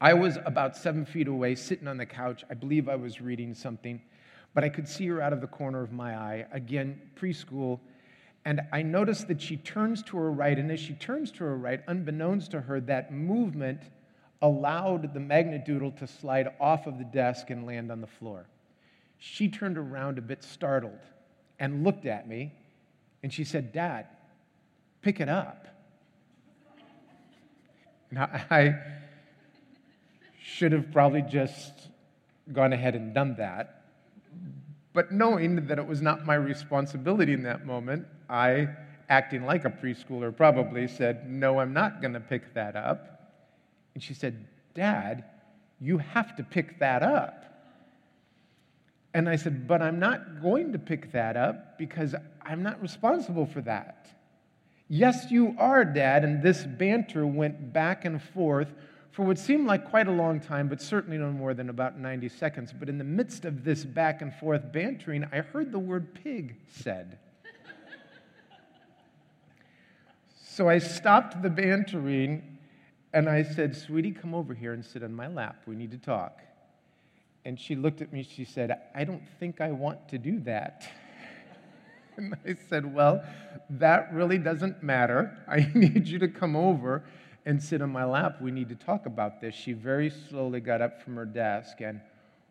I 0.00 0.14
was 0.14 0.38
about 0.44 0.76
seven 0.76 1.04
feet 1.04 1.28
away, 1.28 1.54
sitting 1.54 1.88
on 1.88 1.96
the 1.96 2.06
couch. 2.06 2.44
I 2.50 2.54
believe 2.54 2.88
I 2.88 2.96
was 2.96 3.20
reading 3.20 3.54
something, 3.54 4.00
but 4.52 4.64
I 4.64 4.68
could 4.68 4.88
see 4.88 5.06
her 5.08 5.20
out 5.20 5.32
of 5.32 5.40
the 5.40 5.46
corner 5.46 5.82
of 5.82 5.92
my 5.92 6.16
eye. 6.16 6.46
Again, 6.52 7.00
preschool. 7.16 7.80
And 8.44 8.60
I 8.72 8.82
noticed 8.82 9.28
that 9.28 9.40
she 9.40 9.56
turns 9.56 10.02
to 10.04 10.18
her 10.18 10.30
right, 10.30 10.58
and 10.58 10.70
as 10.70 10.78
she 10.78 10.92
turns 10.94 11.30
to 11.32 11.44
her 11.44 11.56
right, 11.56 11.80
unbeknownst 11.86 12.50
to 12.50 12.60
her, 12.60 12.80
that 12.82 13.12
movement 13.12 13.80
allowed 14.42 15.14
the 15.14 15.20
magnadoodle 15.20 15.96
to 15.98 16.06
slide 16.06 16.48
off 16.60 16.86
of 16.86 16.98
the 16.98 17.04
desk 17.04 17.48
and 17.48 17.66
land 17.66 17.90
on 17.90 18.02
the 18.02 18.06
floor. 18.06 18.46
She 19.18 19.48
turned 19.48 19.78
around 19.78 20.18
a 20.18 20.20
bit 20.20 20.44
startled 20.44 21.00
and 21.58 21.84
looked 21.84 22.04
at 22.04 22.28
me, 22.28 22.52
and 23.22 23.32
she 23.32 23.44
said, 23.44 23.72
Dad, 23.72 24.06
pick 25.00 25.20
it 25.20 25.30
up. 25.30 25.66
And 28.10 28.18
I 28.18 28.78
should 30.42 30.72
have 30.72 30.92
probably 30.92 31.22
just 31.22 31.72
gone 32.52 32.74
ahead 32.74 32.94
and 32.94 33.14
done 33.14 33.36
that. 33.36 33.84
But 34.92 35.10
knowing 35.10 35.66
that 35.66 35.78
it 35.78 35.86
was 35.86 36.02
not 36.02 36.26
my 36.26 36.34
responsibility 36.34 37.32
in 37.32 37.42
that 37.44 37.64
moment, 37.64 38.06
I, 38.28 38.68
acting 39.08 39.44
like 39.44 39.64
a 39.64 39.70
preschooler, 39.70 40.34
probably 40.36 40.88
said, 40.88 41.30
No, 41.30 41.58
I'm 41.58 41.72
not 41.72 42.00
going 42.00 42.14
to 42.14 42.20
pick 42.20 42.54
that 42.54 42.76
up. 42.76 43.32
And 43.94 44.02
she 44.02 44.14
said, 44.14 44.46
Dad, 44.74 45.24
you 45.80 45.98
have 45.98 46.36
to 46.36 46.42
pick 46.42 46.78
that 46.80 47.02
up. 47.02 47.44
And 49.12 49.28
I 49.28 49.36
said, 49.36 49.68
But 49.68 49.82
I'm 49.82 49.98
not 49.98 50.42
going 50.42 50.72
to 50.72 50.78
pick 50.78 51.12
that 51.12 51.36
up 51.36 51.78
because 51.78 52.14
I'm 52.42 52.62
not 52.62 52.80
responsible 52.80 53.46
for 53.46 53.60
that. 53.62 54.08
Yes, 54.88 55.30
you 55.30 55.54
are, 55.58 55.84
Dad. 55.84 56.24
And 56.24 56.42
this 56.42 56.64
banter 56.64 57.26
went 57.26 57.72
back 57.72 58.04
and 58.04 58.22
forth 58.22 58.72
for 59.14 59.24
what 59.24 59.38
seemed 59.38 59.66
like 59.66 59.88
quite 59.88 60.08
a 60.08 60.12
long 60.12 60.40
time, 60.40 60.68
but 60.68 60.82
certainly 60.82 61.16
no 61.16 61.30
more 61.30 61.54
than 61.54 61.70
about 61.70 61.98
90 61.98 62.28
seconds. 62.30 62.72
But 62.72 62.88
in 62.88 62.98
the 62.98 63.04
midst 63.04 63.44
of 63.44 63.64
this 63.64 63.84
back 63.84 64.22
and 64.22 64.34
forth 64.34 64.72
bantering, 64.72 65.24
I 65.32 65.38
heard 65.38 65.70
the 65.70 65.78
word 65.78 66.14
pig 66.14 66.56
said. 66.66 67.18
So 70.56 70.68
I 70.68 70.78
stopped 70.78 71.42
the 71.42 71.50
bantering 71.50 72.58
and 73.12 73.28
I 73.28 73.42
said, 73.42 73.74
Sweetie, 73.74 74.12
come 74.12 74.34
over 74.34 74.54
here 74.54 74.72
and 74.72 74.84
sit 74.84 75.02
on 75.02 75.12
my 75.12 75.26
lap. 75.26 75.64
We 75.66 75.74
need 75.74 75.90
to 75.90 75.98
talk. 75.98 76.42
And 77.44 77.58
she 77.58 77.74
looked 77.74 78.00
at 78.00 78.12
me. 78.12 78.22
She 78.22 78.44
said, 78.44 78.80
I 78.94 79.02
don't 79.02 79.22
think 79.40 79.60
I 79.60 79.72
want 79.72 80.08
to 80.10 80.18
do 80.18 80.38
that. 80.40 80.88
And 82.16 82.36
I 82.46 82.54
said, 82.68 82.94
Well, 82.94 83.24
that 83.68 84.14
really 84.14 84.38
doesn't 84.38 84.84
matter. 84.84 85.36
I 85.48 85.68
need 85.74 86.06
you 86.06 86.20
to 86.20 86.28
come 86.28 86.54
over 86.54 87.02
and 87.44 87.60
sit 87.60 87.82
on 87.82 87.90
my 87.90 88.04
lap. 88.04 88.40
We 88.40 88.52
need 88.52 88.68
to 88.68 88.76
talk 88.76 89.06
about 89.06 89.40
this. 89.40 89.52
She 89.52 89.72
very 89.72 90.10
slowly 90.10 90.60
got 90.60 90.80
up 90.80 91.02
from 91.02 91.16
her 91.16 91.24
desk 91.24 91.80
and 91.80 92.00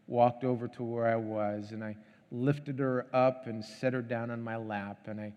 walked 0.08 0.43
over 0.43 0.67
to 0.67 0.84
where 0.84 1.08
I 1.08 1.15
was. 1.15 1.71
And 1.71 1.82
I 1.82 1.95
lifted 2.30 2.77
her 2.80 3.06
up 3.13 3.47
and 3.47 3.63
set 3.63 3.93
her 3.93 4.01
down 4.01 4.32
on 4.32 4.43
my 4.43 4.58
lap. 4.58 5.08
And 5.08 5.21
I 5.21 5.32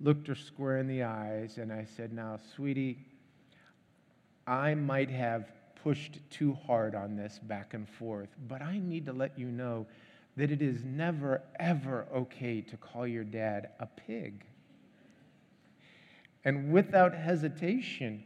looked 0.00 0.26
her 0.28 0.34
square 0.34 0.78
in 0.78 0.86
the 0.86 1.02
eyes. 1.02 1.58
And 1.58 1.72
I 1.72 1.86
said, 1.96 2.12
Now, 2.12 2.38
sweetie, 2.54 2.98
I 4.46 4.74
might 4.74 5.10
have 5.10 5.50
pushed 5.82 6.18
too 6.30 6.56
hard 6.66 6.94
on 6.94 7.16
this 7.16 7.38
back 7.42 7.74
and 7.74 7.88
forth, 7.88 8.28
but 8.48 8.62
I 8.62 8.78
need 8.78 9.06
to 9.06 9.12
let 9.12 9.38
you 9.38 9.46
know 9.46 9.86
that 10.36 10.50
it 10.50 10.62
is 10.62 10.84
never, 10.84 11.42
ever 11.58 12.06
okay 12.14 12.60
to 12.60 12.76
call 12.76 13.06
your 13.06 13.24
dad 13.24 13.70
a 13.80 13.86
pig. 13.86 14.44
And 16.44 16.72
without 16.72 17.14
hesitation, 17.14 18.24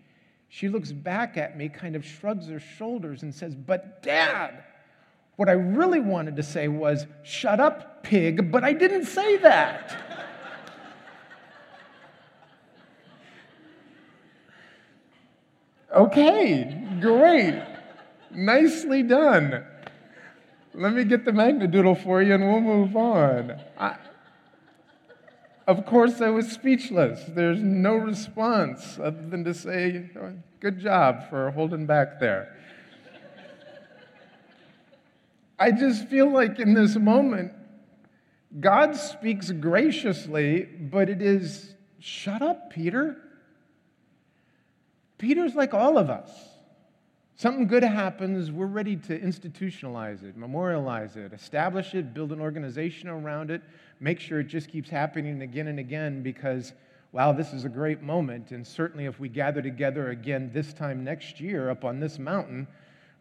she 0.49 0.69
looks 0.69 0.93
back 0.93 1.37
at 1.37 1.57
me, 1.57 1.69
kind 1.69 1.97
of 1.97 2.05
shrugs 2.05 2.49
her 2.49 2.61
shoulders, 2.61 3.23
and 3.23 3.35
says, 3.35 3.55
But 3.55 4.03
dad, 4.03 4.63
what 5.37 5.49
I 5.49 5.53
really 5.53 6.01
wanted 6.01 6.37
to 6.37 6.43
say 6.43 6.69
was, 6.69 7.07
Shut 7.25 7.59
up, 7.59 8.05
pig, 8.05 8.53
but 8.53 8.63
I 8.63 8.73
didn't 8.73 9.07
say 9.07 9.37
that. 9.39 10.14
Okay, 15.95 16.87
great. 17.01 17.63
Nicely 18.33 19.05
done. 19.05 19.65
Let 20.75 20.93
me 20.93 21.05
get 21.05 21.25
the 21.25 21.31
Magnadoodle 21.31 22.03
for 22.03 22.21
you 22.21 22.35
and 22.35 22.45
we'll 22.45 22.61
move 22.61 22.97
on. 22.97 23.61
I, 23.79 23.97
of 25.69 25.87
course, 25.87 26.21
I 26.21 26.31
was 26.31 26.51
speechless. 26.51 27.21
There's 27.29 27.63
no 27.63 27.95
response 27.95 28.99
other 28.99 29.25
than 29.29 29.45
to 29.45 29.55
say, 29.55 30.11
oh, 30.21 30.33
Good 30.65 30.81
job 30.81 31.29
for 31.29 31.51
holding 31.51 31.85
back 31.85 32.19
there. 32.19 32.57
I 35.59 35.71
just 35.73 36.09
feel 36.09 36.33
like 36.33 36.59
in 36.59 36.73
this 36.73 36.97
moment, 36.97 37.53
God 38.61 38.97
speaks 38.97 39.51
graciously, 39.51 40.63
but 40.63 41.11
it 41.11 41.21
is, 41.21 41.75
Shut 41.99 42.41
up, 42.41 42.71
Peter. 42.71 43.24
Peter's 45.25 45.55
like 45.55 45.73
all 45.73 45.97
of 45.97 46.11
us. 46.11 46.31
Something 47.37 47.67
good 47.67 47.83
happens, 47.83 48.53
we're 48.53 48.67
ready 48.67 48.95
to 48.95 49.19
institutionalize 49.19 50.23
it, 50.23 50.37
memorialize 50.37 51.17
it, 51.17 51.33
establish 51.33 51.95
it, 51.95 52.13
build 52.13 52.31
an 52.31 52.43
organization 52.43 53.09
around 53.09 53.51
it, 53.51 53.63
make 54.01 54.21
sure 54.21 54.41
it 54.41 54.49
just 54.49 54.69
keeps 54.69 54.91
happening 54.91 55.41
again 55.41 55.69
and 55.69 55.79
again 55.79 56.23
because, 56.23 56.75
wow, 57.13 57.33
this 57.33 57.55
is 57.55 57.65
a 57.65 57.71
great 57.71 58.03
moment. 58.03 58.51
And 58.51 58.67
certainly 58.67 59.07
if 59.07 59.19
we 59.19 59.31
gather 59.31 59.63
together 59.63 60.11
again 60.11 60.51
this 60.53 60.75
time 60.75 61.03
next 61.03 61.41
year 61.41 61.71
up 61.71 61.87
on 61.87 62.01
this 62.01 62.19
mountain, 62.19 62.69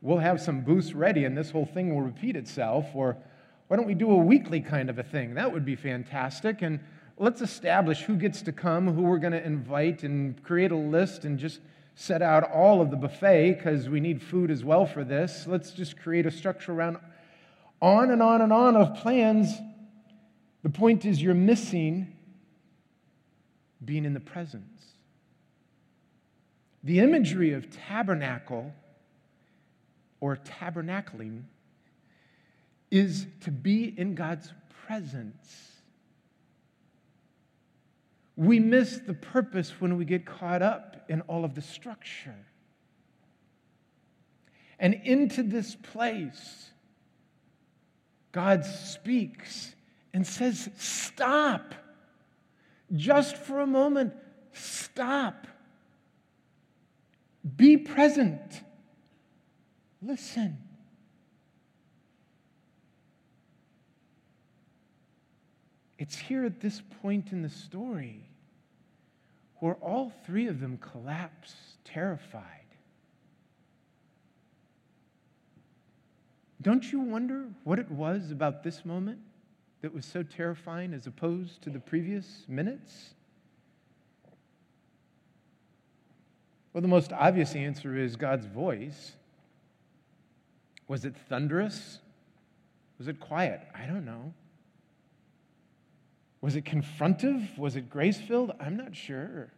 we'll 0.01 0.17
have 0.17 0.41
some 0.41 0.59
booths 0.59 0.91
ready 0.91 1.23
and 1.23 1.37
this 1.37 1.51
whole 1.51 1.65
thing 1.65 1.95
will 1.95 2.01
repeat 2.01 2.35
itself. 2.35 2.87
Or 2.93 3.15
why 3.69 3.77
don't 3.77 3.87
we 3.87 3.95
do 3.95 4.11
a 4.11 4.17
weekly 4.17 4.59
kind 4.59 4.89
of 4.89 4.99
a 4.99 5.03
thing? 5.03 5.35
That 5.35 5.53
would 5.53 5.63
be 5.63 5.77
fantastic. 5.77 6.63
And 6.63 6.81
let's 7.17 7.41
establish 7.41 8.01
who 8.01 8.17
gets 8.17 8.41
to 8.41 8.51
come, 8.51 8.93
who 8.93 9.03
we're 9.03 9.19
going 9.19 9.31
to 9.31 9.43
invite, 9.43 10.03
and 10.03 10.43
create 10.43 10.73
a 10.73 10.77
list 10.77 11.23
and 11.23 11.39
just 11.39 11.61
set 11.95 12.21
out 12.21 12.49
all 12.49 12.81
of 12.81 12.89
the 12.89 12.97
buffet 12.97 13.53
because 13.53 13.87
we 13.87 13.99
need 13.99 14.21
food 14.21 14.49
as 14.49 14.63
well 14.63 14.85
for 14.85 15.03
this. 15.03 15.45
Let's 15.47 15.71
just 15.71 15.97
create 15.97 16.25
a 16.25 16.31
structure 16.31 16.71
around 16.71 16.97
on 17.81 18.11
and 18.11 18.21
on 18.21 18.41
and 18.41 18.51
on 18.51 18.75
of 18.75 18.95
plans. 18.95 19.53
The 20.63 20.69
point 20.69 21.05
is, 21.05 21.21
you're 21.21 21.33
missing 21.33 22.15
being 23.83 24.05
in 24.05 24.13
the 24.13 24.19
presence. 24.19 24.81
The 26.83 26.99
imagery 26.99 27.53
of 27.53 27.69
tabernacle 27.69 28.73
or 30.19 30.37
tabernacling 30.37 31.43
is 32.89 33.25
to 33.41 33.51
be 33.51 33.93
in 33.97 34.15
God's 34.15 34.51
presence. 34.85 35.72
We 38.35 38.59
miss 38.59 38.97
the 38.97 39.13
purpose 39.13 39.79
when 39.79 39.97
we 39.97 40.05
get 40.05 40.25
caught 40.25 40.61
up 40.61 41.05
in 41.09 41.21
all 41.21 41.45
of 41.45 41.55
the 41.55 41.61
structure. 41.61 42.35
And 44.79 44.95
into 45.03 45.43
this 45.43 45.75
place, 45.75 46.71
God 48.31 48.65
speaks 48.65 49.75
and 50.13 50.25
says, 50.25 50.69
Stop. 50.77 51.75
Just 52.91 53.37
for 53.37 53.61
a 53.61 53.67
moment, 53.67 54.13
stop. 54.51 55.47
Be 57.55 57.77
present. 57.77 58.61
Listen. 60.01 60.62
It's 66.03 66.17
here 66.17 66.43
at 66.43 66.59
this 66.59 66.81
point 67.01 67.31
in 67.31 67.41
the 67.41 67.49
story 67.49 68.27
where 69.61 69.75
all 69.75 70.11
three 70.25 70.47
of 70.47 70.59
them 70.59 70.77
collapse, 70.77 71.55
terrified. 71.85 72.43
Don't 76.61 76.91
you 76.91 76.99
wonder 76.99 77.45
what 77.63 77.79
it 77.79 77.89
was 77.89 78.31
about 78.31 78.63
this 78.63 78.83
moment 78.83 79.19
that 79.79 79.93
was 79.93 80.05
so 80.05 80.23
terrifying 80.23 80.93
as 80.93 81.07
opposed 81.07 81.61
to 81.61 81.69
the 81.69 81.79
previous 81.79 82.43
minutes? 82.49 83.13
Well, 86.73 86.81
the 86.81 86.89
most 86.89 87.13
obvious 87.13 87.55
answer 87.55 87.97
is 87.97 88.17
God's 88.17 88.45
voice. 88.45 89.13
Was 90.89 91.05
it 91.05 91.15
thunderous? 91.29 91.99
Was 92.97 93.07
it 93.07 93.21
quiet? 93.21 93.61
I 93.73 93.85
don't 93.85 94.03
know. 94.03 94.33
Was 96.43 96.57
it 96.57 96.65
confrontive? 96.65 97.57
Was 97.57 97.77
it 97.77 97.89
grace 97.89 98.19
filled? 98.19 98.51
I'm 98.59 98.75
not 98.75 98.93
sure. 98.97 99.49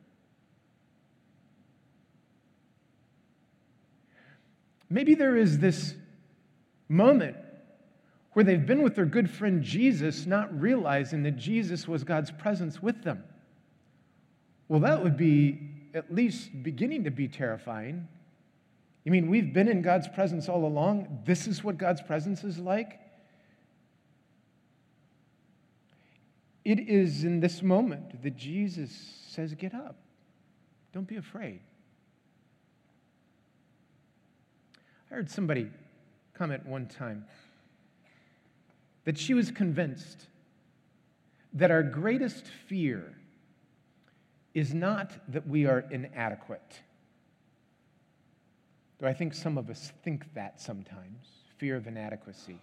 Maybe 4.88 5.16
there 5.16 5.36
is 5.36 5.58
this 5.58 5.96
moment 6.88 7.38
where 8.34 8.46
they've 8.46 8.68
been 8.68 8.84
with 8.84 8.94
their 8.94 9.08
good 9.08 9.32
friend 9.32 9.64
Jesus, 9.64 10.28
not 10.28 10.62
realizing 10.62 11.24
that 11.24 11.38
Jesus 11.38 11.88
was 11.88 12.04
God's 12.04 12.30
presence 12.30 12.84
with 12.84 13.02
them. 13.02 13.24
Well, 14.68 14.82
that 14.82 15.02
would 15.02 15.18
be 15.18 15.72
at 15.96 16.14
least 16.14 16.52
beginning 16.62 17.06
to 17.06 17.10
be 17.10 17.28
terrifying. 17.28 18.08
You 19.06 19.12
mean 19.12 19.28
we've 19.28 19.52
been 19.52 19.70
in 19.70 19.82
God's 19.82 20.08
presence 20.08 20.48
all 20.48 20.64
along? 20.64 21.24
This 21.26 21.48
is 21.48 21.64
what 21.64 21.80
God's 21.80 22.04
presence 22.04 22.44
is 22.44 22.60
like? 22.60 23.00
It 26.66 26.80
is 26.80 27.24
in 27.24 27.40
this 27.40 27.62
moment 27.62 28.24
that 28.24 28.36
Jesus 28.36 28.92
says, 29.28 29.54
Get 29.54 29.76
up. 29.76 29.96
Don't 30.92 31.08
be 31.08 31.18
afraid. 31.18 31.60
I 35.12 35.16
heard 35.16 35.30
somebody 35.30 35.70
comment 36.34 36.66
one 36.66 36.88
time 36.88 37.26
that 39.04 39.18
she 39.18 39.36
was 39.36 39.52
convinced 39.52 40.26
that 41.54 41.70
our 41.70 41.84
greatest 41.84 42.48
fear 42.68 43.14
is 44.54 44.74
not 44.74 45.12
that 45.32 45.48
we 45.48 45.66
are 45.68 45.86
inadequate. 45.92 46.82
Though 48.98 49.08
I 49.08 49.14
think 49.14 49.34
some 49.34 49.58
of 49.58 49.70
us 49.70 49.92
think 50.04 50.34
that 50.34 50.60
sometimes 50.60 51.28
fear 51.58 51.76
of 51.76 51.88
inadequacy. 51.88 52.60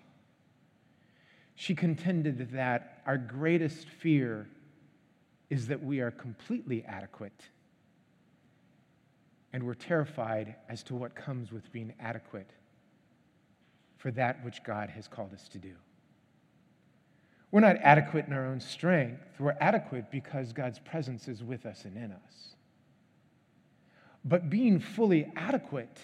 She 1.54 1.74
contended 1.74 2.52
that 2.52 3.02
our 3.06 3.18
greatest 3.18 3.88
fear 3.88 4.48
is 5.50 5.68
that 5.68 5.82
we 5.82 6.00
are 6.00 6.10
completely 6.10 6.84
adequate. 6.84 7.42
And 9.52 9.64
we're 9.64 9.74
terrified 9.74 10.56
as 10.68 10.82
to 10.84 10.94
what 10.94 11.14
comes 11.14 11.52
with 11.52 11.70
being 11.72 11.92
adequate 12.00 12.50
for 13.98 14.10
that 14.12 14.42
which 14.44 14.64
God 14.64 14.90
has 14.90 15.06
called 15.06 15.34
us 15.34 15.48
to 15.50 15.58
do. 15.58 15.74
We're 17.50 17.60
not 17.60 17.76
adequate 17.76 18.26
in 18.26 18.32
our 18.32 18.46
own 18.46 18.60
strength. 18.60 19.22
We're 19.38 19.56
adequate 19.60 20.10
because 20.10 20.54
God's 20.54 20.78
presence 20.78 21.28
is 21.28 21.44
with 21.44 21.66
us 21.66 21.84
and 21.84 21.96
in 21.98 22.12
us. 22.12 22.56
But 24.24 24.48
being 24.48 24.80
fully 24.80 25.30
adequate, 25.36 25.98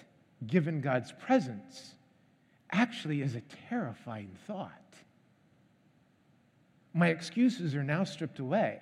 given 0.46 0.82
God's 0.82 1.12
presence, 1.12 1.94
actually 2.70 3.22
is 3.22 3.34
a 3.34 3.40
terrifying 3.68 4.36
thought. 4.46 4.87
My 6.98 7.10
excuses 7.10 7.76
are 7.76 7.84
now 7.84 8.02
stripped 8.02 8.40
away. 8.40 8.80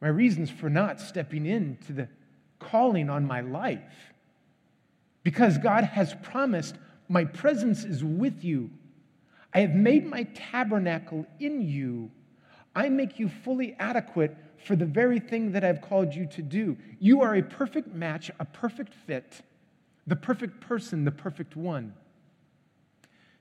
My 0.00 0.08
reasons 0.08 0.50
for 0.50 0.68
not 0.68 1.00
stepping 1.00 1.46
into 1.46 1.92
the 1.92 2.08
calling 2.58 3.08
on 3.08 3.24
my 3.28 3.40
life. 3.40 4.12
Because 5.22 5.56
God 5.56 5.84
has 5.84 6.16
promised, 6.20 6.74
My 7.08 7.24
presence 7.24 7.84
is 7.84 8.02
with 8.02 8.42
you 8.42 8.70
I 9.54 9.60
have 9.60 9.74
made 9.74 10.04
my 10.04 10.24
tabernacle 10.34 11.24
in 11.38 11.62
you. 11.62 12.10
I 12.74 12.88
make 12.88 13.20
you 13.20 13.28
fully 13.28 13.76
adequate 13.78 14.36
for 14.64 14.74
the 14.74 14.84
very 14.84 15.20
thing 15.20 15.52
that 15.52 15.62
I've 15.62 15.80
called 15.80 16.12
you 16.12 16.26
to 16.26 16.42
do. 16.42 16.76
You 16.98 17.22
are 17.22 17.36
a 17.36 17.42
perfect 17.42 17.94
match, 17.94 18.32
a 18.40 18.44
perfect 18.44 18.94
fit, 18.94 19.42
the 20.08 20.16
perfect 20.16 20.60
person, 20.60 21.04
the 21.04 21.12
perfect 21.12 21.54
one 21.54 21.94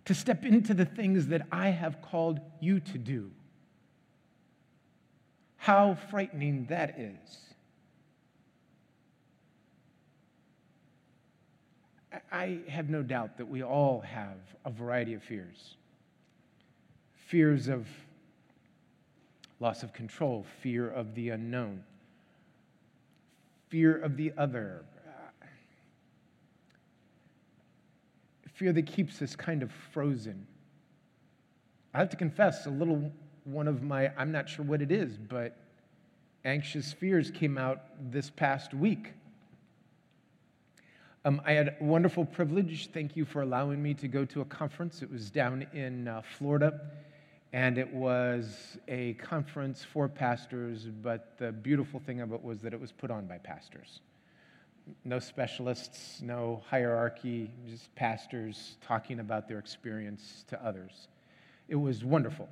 to 0.06 0.14
step 0.14 0.46
into 0.46 0.74
the 0.74 0.86
things 0.86 1.28
that 1.28 1.46
I 1.52 1.70
have 1.70 2.02
called 2.02 2.40
you 2.60 2.80
to 2.80 2.98
do. 2.98 3.32
How 5.58 5.96
frightening 6.10 6.66
that 6.70 7.00
is. 7.00 7.38
I 12.32 12.60
have 12.68 12.90
no 12.90 13.04
doubt 13.04 13.38
that 13.38 13.48
we 13.48 13.64
all 13.64 14.02
have 14.02 14.38
a 14.66 14.72
variety 14.72 15.14
of 15.14 15.24
fears 15.24 15.76
fears 17.28 17.68
of 17.68 17.88
loss 19.60 19.84
of 19.84 19.94
control, 19.94 20.46
fear 20.62 20.90
of 20.90 21.14
the 21.14 21.30
unknown, 21.30 21.84
fear 23.68 23.96
of 23.96 24.18
the 24.18 24.34
other, 24.38 24.84
fear 28.60 28.74
that 28.74 28.86
keeps 28.86 29.22
us 29.22 29.38
kind 29.38 29.64
of 29.64 29.72
frozen. 29.94 30.46
I 31.94 32.00
have 32.00 32.10
to 32.10 32.18
confess, 32.18 32.66
a 32.66 32.70
little 32.70 33.10
one 33.46 33.70
of 33.70 33.82
my, 33.82 34.12
I'm 34.18 34.34
not 34.34 34.50
sure 34.50 34.66
what 34.66 34.82
it 34.82 34.92
is, 34.92 35.18
but 35.18 35.56
anxious 36.44 36.92
fears 36.92 37.32
came 37.32 37.58
out 37.58 37.84
this 38.12 38.30
past 38.30 38.74
week. 38.74 39.14
Um, 41.24 41.42
I 41.46 41.54
had 41.54 41.78
a 41.80 41.84
wonderful 41.84 42.26
privilege. 42.26 42.90
Thank 42.92 43.16
you 43.16 43.24
for 43.24 43.44
allowing 43.44 43.82
me 43.82 43.94
to 43.94 44.10
go 44.10 44.26
to 44.26 44.42
a 44.42 44.46
conference. 44.46 45.02
It 45.02 45.10
was 45.10 45.30
down 45.30 45.66
in 45.74 46.10
uh, 46.10 46.22
Florida 46.38 46.82
and 47.54 47.78
it 47.78 47.92
was 47.94 48.78
a 48.90 49.14
conference 49.14 49.86
for 49.86 50.10
pastors, 50.10 50.86
but 51.02 51.38
the 51.38 51.54
beautiful 51.54 52.02
thing 52.02 52.20
of 52.20 52.34
it 52.34 52.44
was 52.44 52.60
that 52.62 52.74
it 52.74 52.80
was 52.80 52.92
put 52.92 53.10
on 53.10 53.26
by 53.26 53.38
pastors. 53.38 54.02
No 55.06 55.20
specialists, 55.20 56.22
no 56.22 56.64
hierarchy, 56.70 57.52
just 57.70 57.94
pastors 57.96 58.78
talking 58.82 59.20
about 59.20 59.48
their 59.48 59.60
experience 59.60 60.46
to 60.50 60.66
others. 60.66 61.08
It 61.68 61.76
was 61.76 62.04
wonderful. 62.04 62.48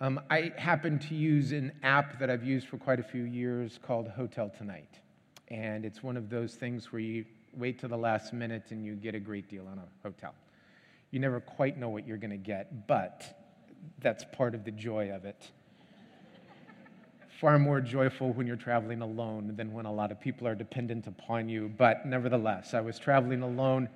Um, 0.00 0.20
I 0.30 0.52
happen 0.56 0.98
to 1.00 1.14
use 1.14 1.52
an 1.52 1.72
app 1.82 2.18
that 2.20 2.30
I've 2.30 2.44
used 2.44 2.68
for 2.68 2.78
quite 2.78 3.00
a 3.00 3.02
few 3.02 3.24
years 3.24 3.78
called 3.82 4.08
Hotel 4.08 4.50
Tonight. 4.56 5.00
And 5.48 5.84
it's 5.84 6.02
one 6.02 6.16
of 6.16 6.30
those 6.30 6.54
things 6.54 6.92
where 6.92 7.00
you 7.00 7.24
wait 7.56 7.78
to 7.80 7.88
the 7.88 7.96
last 7.96 8.32
minute 8.32 8.64
and 8.70 8.84
you 8.84 8.94
get 8.94 9.14
a 9.14 9.20
great 9.20 9.48
deal 9.48 9.66
on 9.66 9.78
a 9.78 9.86
hotel. 10.02 10.34
You 11.10 11.18
never 11.18 11.40
quite 11.40 11.78
know 11.78 11.88
what 11.88 12.06
you're 12.06 12.18
going 12.18 12.30
to 12.30 12.36
get, 12.36 12.86
but 12.86 13.38
that's 14.00 14.24
part 14.32 14.54
of 14.54 14.64
the 14.64 14.70
joy 14.70 15.10
of 15.10 15.24
it. 15.24 15.50
Far 17.40 17.56
more 17.56 17.80
joyful 17.80 18.32
when 18.32 18.48
you're 18.48 18.56
traveling 18.56 19.00
alone 19.00 19.54
than 19.54 19.72
when 19.72 19.86
a 19.86 19.92
lot 19.92 20.10
of 20.10 20.20
people 20.20 20.48
are 20.48 20.56
dependent 20.56 21.06
upon 21.06 21.48
you. 21.48 21.72
But 21.78 22.04
nevertheless, 22.04 22.74
I 22.74 22.80
was 22.80 22.98
traveling 22.98 23.42
alone, 23.42 23.88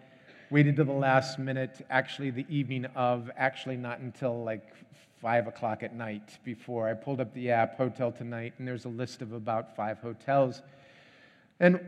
waited 0.51 0.77
to 0.77 0.85
the 0.85 0.93
last 0.93 1.41
minute, 1.41 1.85
actually, 1.91 2.31
the 2.31 2.47
evening 2.49 2.85
of, 2.95 3.33
actually, 3.37 3.77
not 3.77 3.99
until 3.99 4.45
like 4.45 4.73
five 5.21 5.49
o'clock 5.49 5.83
at 5.83 5.93
night 5.93 6.39
before 6.45 6.89
I 6.89 6.95
pulled 6.95 7.21
up 7.21 7.35
the 7.35 7.51
app, 7.51 7.77
Hotel 7.77 8.13
Tonight, 8.13 8.55
and 8.59 8.69
there's 8.69 8.85
a 8.85 8.91
list 8.91 9.23
of 9.23 9.33
about 9.33 9.75
five 9.75 9.99
hotels. 9.99 10.63
And 11.59 11.81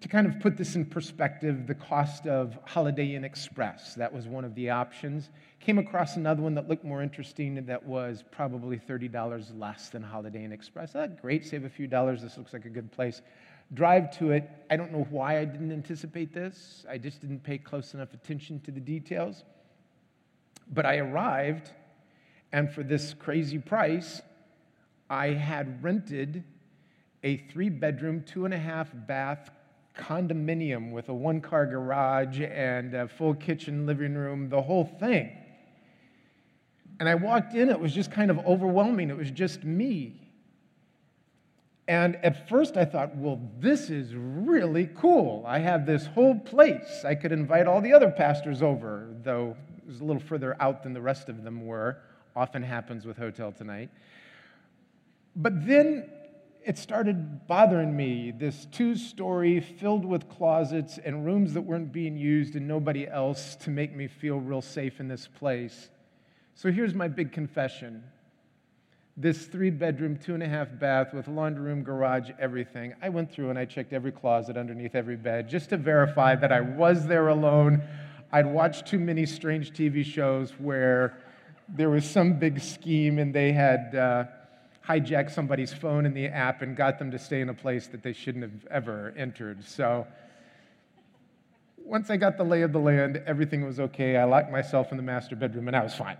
to 0.00 0.08
kind 0.08 0.26
of 0.26 0.40
put 0.40 0.56
this 0.56 0.74
in 0.74 0.84
perspective, 0.84 1.66
the 1.66 1.74
cost 1.74 2.26
of 2.26 2.58
Holiday 2.64 3.14
Inn 3.14 3.24
Express, 3.24 3.94
that 3.94 4.12
was 4.12 4.26
one 4.26 4.44
of 4.44 4.54
the 4.54 4.70
options. 4.70 5.30
Came 5.60 5.78
across 5.78 6.16
another 6.16 6.42
one 6.42 6.54
that 6.54 6.68
looked 6.68 6.84
more 6.84 7.02
interesting 7.02 7.64
that 7.66 7.84
was 7.84 8.24
probably 8.32 8.78
$30 8.78 9.58
less 9.58 9.88
than 9.90 10.02
Holiday 10.02 10.44
Inn 10.44 10.52
Express. 10.52 10.92
Thought, 10.92 11.22
great, 11.22 11.46
save 11.46 11.64
a 11.64 11.68
few 11.68 11.86
dollars. 11.86 12.20
This 12.20 12.36
looks 12.36 12.52
like 12.52 12.64
a 12.64 12.70
good 12.70 12.90
place. 12.90 13.22
Drive 13.74 14.16
to 14.18 14.32
it. 14.32 14.50
I 14.70 14.76
don't 14.76 14.92
know 14.92 15.06
why 15.10 15.38
I 15.38 15.44
didn't 15.44 15.72
anticipate 15.72 16.32
this. 16.32 16.84
I 16.90 16.98
just 16.98 17.20
didn't 17.20 17.44
pay 17.44 17.58
close 17.58 17.94
enough 17.94 18.12
attention 18.12 18.60
to 18.60 18.72
the 18.72 18.80
details. 18.80 19.44
But 20.72 20.84
I 20.84 20.98
arrived, 20.98 21.70
and 22.52 22.72
for 22.72 22.82
this 22.82 23.14
crazy 23.14 23.58
price, 23.58 24.20
I 25.08 25.28
had 25.28 25.82
rented 25.82 26.42
a 27.22 27.36
three 27.36 27.68
bedroom, 27.68 28.24
two 28.26 28.44
and 28.44 28.54
a 28.54 28.58
half 28.58 28.90
bath 28.92 29.50
condominium 29.96 30.92
with 30.92 31.08
a 31.08 31.14
one 31.14 31.40
car 31.40 31.66
garage 31.66 32.40
and 32.40 32.94
a 32.94 33.08
full 33.08 33.34
kitchen, 33.34 33.86
living 33.86 34.14
room, 34.14 34.48
the 34.48 34.62
whole 34.62 34.84
thing. 34.84 35.30
And 36.98 37.08
I 37.08 37.14
walked 37.14 37.54
in, 37.54 37.68
it 37.68 37.78
was 37.78 37.92
just 37.92 38.10
kind 38.10 38.30
of 38.30 38.38
overwhelming. 38.46 39.10
It 39.10 39.16
was 39.16 39.30
just 39.30 39.64
me. 39.64 40.26
And 41.88 42.16
at 42.16 42.48
first 42.48 42.76
I 42.76 42.84
thought, 42.84 43.16
well, 43.16 43.40
this 43.58 43.90
is 43.90 44.14
really 44.14 44.88
cool. 44.96 45.44
I 45.46 45.58
have 45.58 45.86
this 45.86 46.06
whole 46.06 46.38
place. 46.38 47.04
I 47.04 47.14
could 47.14 47.32
invite 47.32 47.66
all 47.66 47.80
the 47.80 47.92
other 47.92 48.10
pastors 48.10 48.62
over, 48.62 49.08
though 49.22 49.56
it 49.78 49.86
was 49.86 50.00
a 50.00 50.04
little 50.04 50.22
further 50.22 50.56
out 50.60 50.82
than 50.82 50.92
the 50.92 51.00
rest 51.00 51.28
of 51.28 51.44
them 51.44 51.64
were. 51.64 51.98
Often 52.34 52.64
happens 52.64 53.06
with 53.06 53.16
Hotel 53.16 53.52
Tonight. 53.52 53.90
But 55.36 55.66
then 55.66 56.10
it 56.66 56.76
started 56.76 57.46
bothering 57.46 57.96
me 57.96 58.32
this 58.36 58.66
two 58.72 58.96
story 58.96 59.60
filled 59.60 60.04
with 60.04 60.28
closets 60.28 60.98
and 60.98 61.24
rooms 61.24 61.54
that 61.54 61.60
weren't 61.60 61.92
being 61.92 62.16
used 62.16 62.56
and 62.56 62.66
nobody 62.66 63.06
else 63.06 63.54
to 63.54 63.70
make 63.70 63.94
me 63.94 64.08
feel 64.08 64.40
real 64.40 64.60
safe 64.60 64.98
in 64.98 65.06
this 65.06 65.28
place. 65.28 65.90
So 66.56 66.72
here's 66.72 66.92
my 66.92 67.06
big 67.06 67.32
confession 67.32 68.02
this 69.18 69.46
three 69.46 69.70
bedroom, 69.70 70.18
two 70.18 70.34
and 70.34 70.42
a 70.42 70.48
half 70.48 70.68
bath 70.78 71.14
with 71.14 71.26
laundry 71.26 71.64
room, 71.66 71.82
garage, 71.82 72.30
everything. 72.38 72.94
I 73.00 73.08
went 73.08 73.32
through 73.32 73.48
and 73.48 73.58
I 73.58 73.64
checked 73.64 73.94
every 73.94 74.12
closet 74.12 74.58
underneath 74.58 74.94
every 74.94 75.16
bed 75.16 75.48
just 75.48 75.70
to 75.70 75.78
verify 75.78 76.34
that 76.34 76.52
I 76.52 76.60
was 76.60 77.06
there 77.06 77.28
alone. 77.28 77.80
I'd 78.32 78.44
watched 78.44 78.86
too 78.86 78.98
many 78.98 79.24
strange 79.24 79.70
TV 79.70 80.04
shows 80.04 80.50
where 80.58 81.16
there 81.68 81.88
was 81.90 82.04
some 82.04 82.40
big 82.40 82.60
scheme 82.60 83.20
and 83.20 83.32
they 83.32 83.52
had. 83.52 83.94
Uh, 83.94 84.24
hijacked 84.88 85.32
somebody's 85.32 85.72
phone 85.72 86.06
in 86.06 86.14
the 86.14 86.26
app 86.26 86.62
and 86.62 86.76
got 86.76 86.98
them 86.98 87.10
to 87.10 87.18
stay 87.18 87.40
in 87.40 87.48
a 87.48 87.54
place 87.54 87.88
that 87.88 88.02
they 88.02 88.12
shouldn't 88.12 88.44
have 88.44 88.66
ever 88.70 89.12
entered. 89.16 89.64
So 89.64 90.06
once 91.78 92.10
I 92.10 92.16
got 92.16 92.36
the 92.36 92.44
lay 92.44 92.62
of 92.62 92.72
the 92.72 92.78
land, 92.78 93.22
everything 93.26 93.64
was 93.64 93.80
okay. 93.80 94.16
I 94.16 94.24
locked 94.24 94.50
myself 94.50 94.92
in 94.92 94.96
the 94.96 95.02
master 95.02 95.34
bedroom 95.34 95.66
and 95.66 95.76
I 95.76 95.82
was 95.82 95.94
fine. 95.94 96.16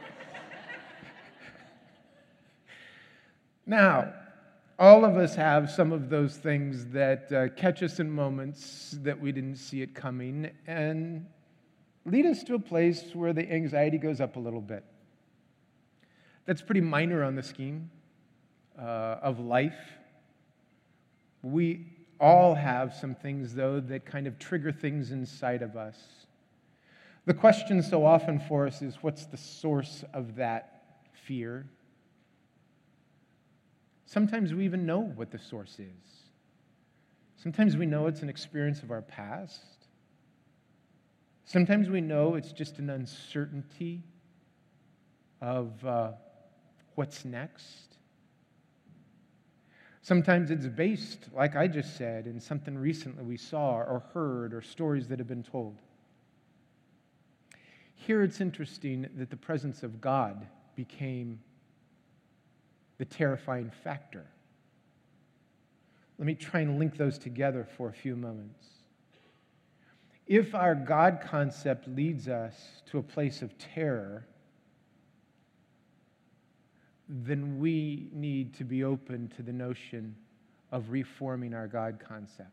now, 3.66 4.12
all 4.80 5.04
of 5.04 5.16
us 5.16 5.34
have 5.36 5.70
some 5.70 5.92
of 5.92 6.08
those 6.08 6.36
things 6.36 6.86
that 6.86 7.32
uh, 7.32 7.48
catch 7.56 7.82
us 7.82 8.00
in 8.00 8.10
moments 8.10 8.96
that 9.02 9.20
we 9.20 9.32
didn't 9.32 9.56
see 9.56 9.82
it 9.82 9.94
coming 9.94 10.50
and 10.66 11.26
lead 12.04 12.26
us 12.26 12.42
to 12.44 12.54
a 12.54 12.60
place 12.60 13.10
where 13.12 13.32
the 13.32 13.48
anxiety 13.52 13.98
goes 13.98 14.20
up 14.20 14.36
a 14.36 14.40
little 14.40 14.60
bit. 14.60 14.84
That's 16.46 16.62
pretty 16.62 16.80
minor 16.80 17.22
on 17.22 17.36
the 17.36 17.42
scheme 17.42 17.90
uh, 18.78 19.18
of 19.22 19.40
life. 19.40 19.78
We 21.42 21.86
all 22.20 22.54
have 22.54 22.94
some 22.94 23.14
things, 23.14 23.54
though, 23.54 23.80
that 23.80 24.04
kind 24.06 24.26
of 24.26 24.38
trigger 24.38 24.72
things 24.72 25.12
inside 25.12 25.62
of 25.62 25.76
us. 25.76 25.96
The 27.26 27.34
question 27.34 27.82
so 27.82 28.06
often 28.06 28.40
for 28.40 28.66
us 28.66 28.80
is 28.80 28.96
what's 29.02 29.26
the 29.26 29.36
source 29.36 30.04
of 30.14 30.36
that 30.36 30.82
fear? 31.12 31.66
Sometimes 34.06 34.54
we 34.54 34.64
even 34.64 34.86
know 34.86 35.00
what 35.00 35.30
the 35.30 35.38
source 35.38 35.78
is. 35.78 36.22
Sometimes 37.36 37.76
we 37.76 37.84
know 37.84 38.06
it's 38.06 38.22
an 38.22 38.30
experience 38.30 38.82
of 38.82 38.90
our 38.90 39.02
past. 39.02 39.60
Sometimes 41.44 41.90
we 41.90 42.00
know 42.00 42.34
it's 42.34 42.52
just 42.52 42.78
an 42.78 42.90
uncertainty 42.90 44.02
of 45.40 45.84
uh, 45.84 46.12
what's 46.94 47.24
next. 47.24 47.97
Sometimes 50.08 50.50
it's 50.50 50.66
based, 50.66 51.26
like 51.34 51.54
I 51.54 51.66
just 51.66 51.98
said, 51.98 52.26
in 52.26 52.40
something 52.40 52.78
recently 52.78 53.22
we 53.22 53.36
saw 53.36 53.74
or 53.80 54.02
heard 54.14 54.54
or 54.54 54.62
stories 54.62 55.06
that 55.08 55.18
have 55.18 55.28
been 55.28 55.42
told. 55.42 55.76
Here 57.94 58.22
it's 58.22 58.40
interesting 58.40 59.06
that 59.18 59.28
the 59.28 59.36
presence 59.36 59.82
of 59.82 60.00
God 60.00 60.46
became 60.76 61.40
the 62.96 63.04
terrifying 63.04 63.70
factor. 63.84 64.24
Let 66.16 66.24
me 66.24 66.34
try 66.34 66.60
and 66.60 66.78
link 66.78 66.96
those 66.96 67.18
together 67.18 67.68
for 67.76 67.90
a 67.90 67.92
few 67.92 68.16
moments. 68.16 68.66
If 70.26 70.54
our 70.54 70.74
God 70.74 71.20
concept 71.22 71.86
leads 71.86 72.28
us 72.28 72.54
to 72.86 72.96
a 72.96 73.02
place 73.02 73.42
of 73.42 73.58
terror, 73.58 74.26
then 77.08 77.58
we 77.58 78.08
need 78.12 78.54
to 78.54 78.64
be 78.64 78.84
open 78.84 79.32
to 79.36 79.42
the 79.42 79.52
notion 79.52 80.14
of 80.70 80.90
reforming 80.90 81.54
our 81.54 81.66
God 81.66 81.98
concept. 82.06 82.50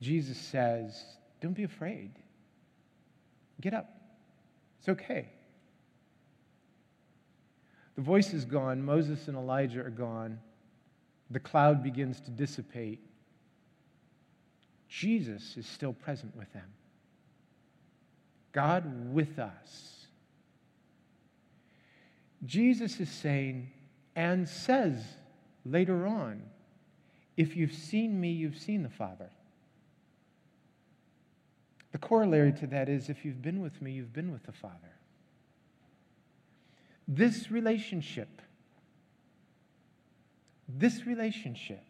Jesus 0.00 0.38
says, 0.38 1.04
Don't 1.40 1.54
be 1.54 1.64
afraid. 1.64 2.12
Get 3.60 3.74
up. 3.74 3.90
It's 4.78 4.88
okay. 4.88 5.28
The 7.96 8.02
voice 8.02 8.32
is 8.32 8.44
gone. 8.44 8.82
Moses 8.82 9.28
and 9.28 9.36
Elijah 9.36 9.80
are 9.80 9.90
gone. 9.90 10.38
The 11.30 11.40
cloud 11.40 11.82
begins 11.82 12.20
to 12.20 12.30
dissipate. 12.30 13.00
Jesus 14.88 15.56
is 15.56 15.66
still 15.66 15.92
present 15.92 16.34
with 16.34 16.52
them. 16.52 16.66
God 18.52 19.12
with 19.12 19.38
us. 19.38 19.99
Jesus 22.44 23.00
is 23.00 23.10
saying 23.10 23.70
and 24.16 24.48
says 24.48 25.02
later 25.64 26.06
on, 26.06 26.42
if 27.36 27.56
you've 27.56 27.74
seen 27.74 28.20
me, 28.20 28.30
you've 28.30 28.56
seen 28.56 28.82
the 28.82 28.88
Father. 28.88 29.30
The 31.92 31.98
corollary 31.98 32.52
to 32.54 32.66
that 32.68 32.88
is 32.88 33.08
if 33.08 33.24
you've 33.24 33.42
been 33.42 33.60
with 33.60 33.80
me, 33.82 33.92
you've 33.92 34.12
been 34.12 34.32
with 34.32 34.44
the 34.44 34.52
Father. 34.52 34.76
This 37.08 37.50
relationship, 37.50 38.40
this 40.68 41.06
relationship 41.06 41.84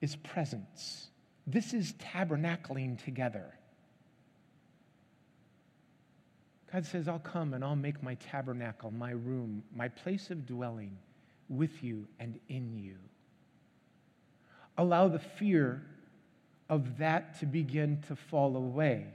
is 0.00 0.16
presence. 0.16 1.08
This 1.46 1.72
is 1.72 1.94
tabernacling 1.94 3.02
together. 3.02 3.57
God 6.72 6.84
says, 6.84 7.08
I'll 7.08 7.18
come 7.18 7.54
and 7.54 7.64
I'll 7.64 7.76
make 7.76 8.02
my 8.02 8.14
tabernacle, 8.14 8.90
my 8.90 9.10
room, 9.10 9.62
my 9.74 9.88
place 9.88 10.30
of 10.30 10.46
dwelling 10.46 10.96
with 11.48 11.82
you 11.82 12.06
and 12.20 12.38
in 12.48 12.76
you. 12.76 12.96
Allow 14.76 15.08
the 15.08 15.18
fear 15.18 15.82
of 16.68 16.98
that 16.98 17.38
to 17.40 17.46
begin 17.46 18.02
to 18.08 18.14
fall 18.14 18.56
away 18.56 19.06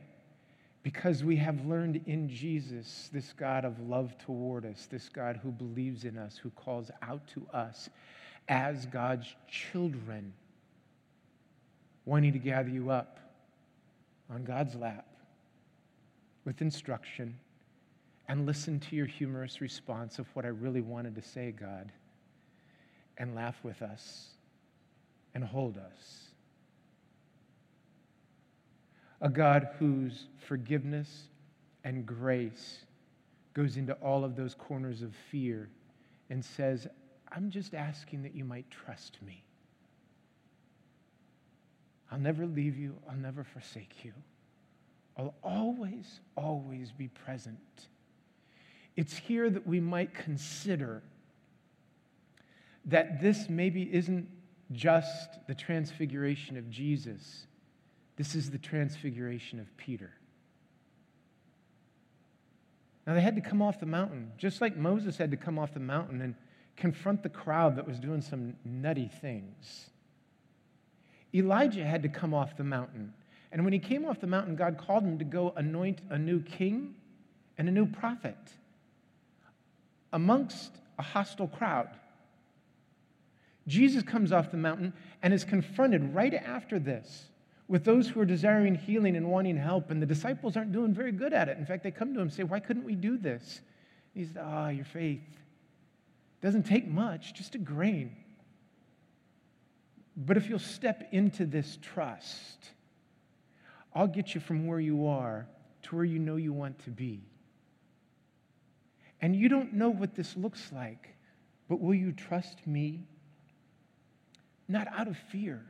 because 0.81 1.23
we 1.23 1.35
have 1.37 1.65
learned 1.65 2.01
in 2.07 2.27
Jesus 2.27 3.09
this 3.13 3.31
God 3.33 3.63
of 3.65 3.79
love 3.79 4.17
toward 4.17 4.65
us, 4.65 4.87
this 4.89 5.07
God 5.07 5.39
who 5.41 5.51
believes 5.51 6.03
in 6.05 6.17
us, 6.17 6.35
who 6.35 6.49
calls 6.49 6.89
out 7.03 7.25
to 7.27 7.45
us 7.53 7.89
as 8.49 8.87
God's 8.87 9.27
children, 9.47 10.33
wanting 12.03 12.33
to 12.33 12.39
gather 12.39 12.69
you 12.69 12.89
up 12.89 13.19
on 14.29 14.43
God's 14.43 14.75
lap 14.75 15.05
with 16.45 16.61
instruction 16.61 17.37
and 18.27 18.45
listen 18.45 18.79
to 18.79 18.95
your 18.95 19.05
humorous 19.05 19.61
response 19.61 20.19
of 20.19 20.27
what 20.35 20.45
I 20.45 20.49
really 20.49 20.81
wanted 20.81 21.15
to 21.15 21.21
say, 21.21 21.51
God, 21.51 21.91
and 23.17 23.35
laugh 23.35 23.57
with 23.63 23.81
us 23.81 24.29
and 25.33 25.43
hold 25.43 25.77
us. 25.77 26.29
A 29.21 29.29
God 29.29 29.69
whose 29.79 30.27
forgiveness 30.47 31.27
and 31.83 32.05
grace 32.05 32.79
goes 33.53 33.77
into 33.77 33.93
all 33.93 34.23
of 34.23 34.35
those 34.35 34.53
corners 34.53 35.01
of 35.01 35.13
fear 35.31 35.69
and 36.29 36.43
says, 36.43 36.87
I'm 37.31 37.49
just 37.49 37.73
asking 37.73 38.23
that 38.23 38.35
you 38.35 38.43
might 38.43 38.69
trust 38.69 39.17
me. 39.25 39.43
I'll 42.11 42.19
never 42.19 42.45
leave 42.45 42.77
you, 42.77 42.95
I'll 43.09 43.17
never 43.17 43.43
forsake 43.43 44.03
you. 44.03 44.13
I'll 45.17 45.35
always, 45.43 46.19
always 46.35 46.91
be 46.91 47.07
present. 47.07 47.59
It's 48.95 49.15
here 49.15 49.49
that 49.49 49.65
we 49.67 49.79
might 49.79 50.13
consider 50.13 51.03
that 52.85 53.21
this 53.21 53.47
maybe 53.49 53.83
isn't 53.93 54.27
just 54.71 55.39
the 55.47 55.55
transfiguration 55.55 56.57
of 56.57 56.69
Jesus, 56.69 57.47
this 58.15 58.35
is 58.35 58.51
the 58.51 58.57
transfiguration 58.57 59.59
of 59.59 59.75
Peter. 59.77 60.11
Now, 63.05 63.13
they 63.13 63.21
had 63.21 63.35
to 63.35 63.41
come 63.41 63.61
off 63.61 63.79
the 63.79 63.85
mountain, 63.85 64.31
just 64.37 64.61
like 64.61 64.77
Moses 64.77 65.17
had 65.17 65.31
to 65.31 65.37
come 65.37 65.59
off 65.59 65.73
the 65.73 65.79
mountain 65.79 66.21
and 66.21 66.35
confront 66.77 67.21
the 67.21 67.29
crowd 67.29 67.75
that 67.75 67.85
was 67.85 67.99
doing 67.99 68.21
some 68.21 68.55
nutty 68.63 69.09
things. 69.21 69.89
Elijah 71.33 71.83
had 71.83 72.03
to 72.03 72.09
come 72.09 72.33
off 72.33 72.55
the 72.55 72.63
mountain. 72.63 73.13
And 73.53 73.63
when 73.63 73.71
he 73.71 73.77
came 73.77 74.03
off 74.03 74.19
the 74.19 74.27
mountain, 74.27 74.55
God 74.55 74.79
called 74.79 75.03
him 75.03 75.19
to 75.19 75.23
go 75.23 75.53
anoint 75.55 76.01
a 76.09 76.17
new 76.17 76.41
king 76.41 76.95
and 77.57 77.69
a 77.69 77.71
new 77.71 77.85
prophet 77.85 78.35
amongst 80.11 80.71
a 80.97 81.03
hostile 81.03 81.47
crowd. 81.47 81.87
Jesus 83.67 84.01
comes 84.01 84.31
off 84.31 84.49
the 84.49 84.57
mountain 84.57 84.91
and 85.21 85.33
is 85.33 85.43
confronted 85.43 86.15
right 86.15 86.33
after 86.33 86.79
this 86.79 87.29
with 87.67 87.85
those 87.85 88.09
who 88.09 88.19
are 88.19 88.25
desiring 88.25 88.73
healing 88.73 89.15
and 89.15 89.29
wanting 89.29 89.55
help, 89.55 89.91
and 89.91 90.01
the 90.01 90.05
disciples 90.05 90.57
aren't 90.57 90.71
doing 90.71 90.91
very 90.91 91.11
good 91.11 91.31
at 91.31 91.47
it. 91.47 91.57
In 91.57 91.65
fact, 91.65 91.83
they 91.83 91.91
come 91.91 92.13
to 92.13 92.19
him 92.19 92.23
and 92.23 92.33
say, 92.33 92.43
Why 92.43 92.59
couldn't 92.59 92.83
we 92.83 92.95
do 92.95 93.17
this? 93.17 93.61
And 94.15 94.25
he 94.25 94.33
said, 94.33 94.41
Ah, 94.43 94.65
oh, 94.65 94.69
your 94.69 94.85
faith 94.85 95.21
doesn't 96.41 96.63
take 96.63 96.87
much, 96.87 97.35
just 97.35 97.53
a 97.53 97.59
grain. 97.59 98.15
But 100.17 100.37
if 100.37 100.49
you'll 100.49 100.59
step 100.59 101.07
into 101.11 101.45
this 101.45 101.77
trust, 101.81 102.57
I'll 103.95 104.07
get 104.07 104.33
you 104.33 104.41
from 104.41 104.67
where 104.67 104.79
you 104.79 105.07
are 105.07 105.47
to 105.83 105.95
where 105.95 106.05
you 106.05 106.19
know 106.19 106.35
you 106.35 106.53
want 106.53 106.79
to 106.85 106.89
be. 106.89 107.21
And 109.21 109.35
you 109.35 109.47
don't 109.47 109.73
know 109.73 109.89
what 109.89 110.15
this 110.15 110.35
looks 110.35 110.71
like, 110.73 111.15
But 111.69 111.79
will 111.79 111.93
you 111.93 112.11
trust 112.11 112.65
me? 112.67 113.07
Not 114.67 114.87
out 114.87 115.07
of 115.07 115.17
fear, 115.17 115.61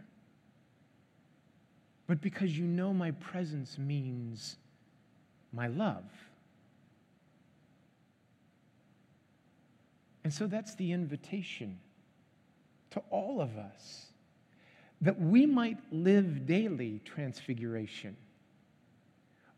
but 2.08 2.22
because 2.22 2.58
you 2.58 2.66
know 2.66 2.94
my 2.94 3.12
presence 3.12 3.78
means 3.78 4.58
my 5.52 5.68
love. 5.68 6.04
And 10.24 10.34
so 10.34 10.48
that's 10.48 10.76
the 10.76 10.92
invitation 10.92 11.80
to 12.92 13.02
all 13.10 13.42
of 13.42 13.58
us 13.58 14.13
that 15.04 15.20
we 15.20 15.46
might 15.46 15.78
live 15.92 16.46
daily 16.46 17.02
transfiguration. 17.04 18.16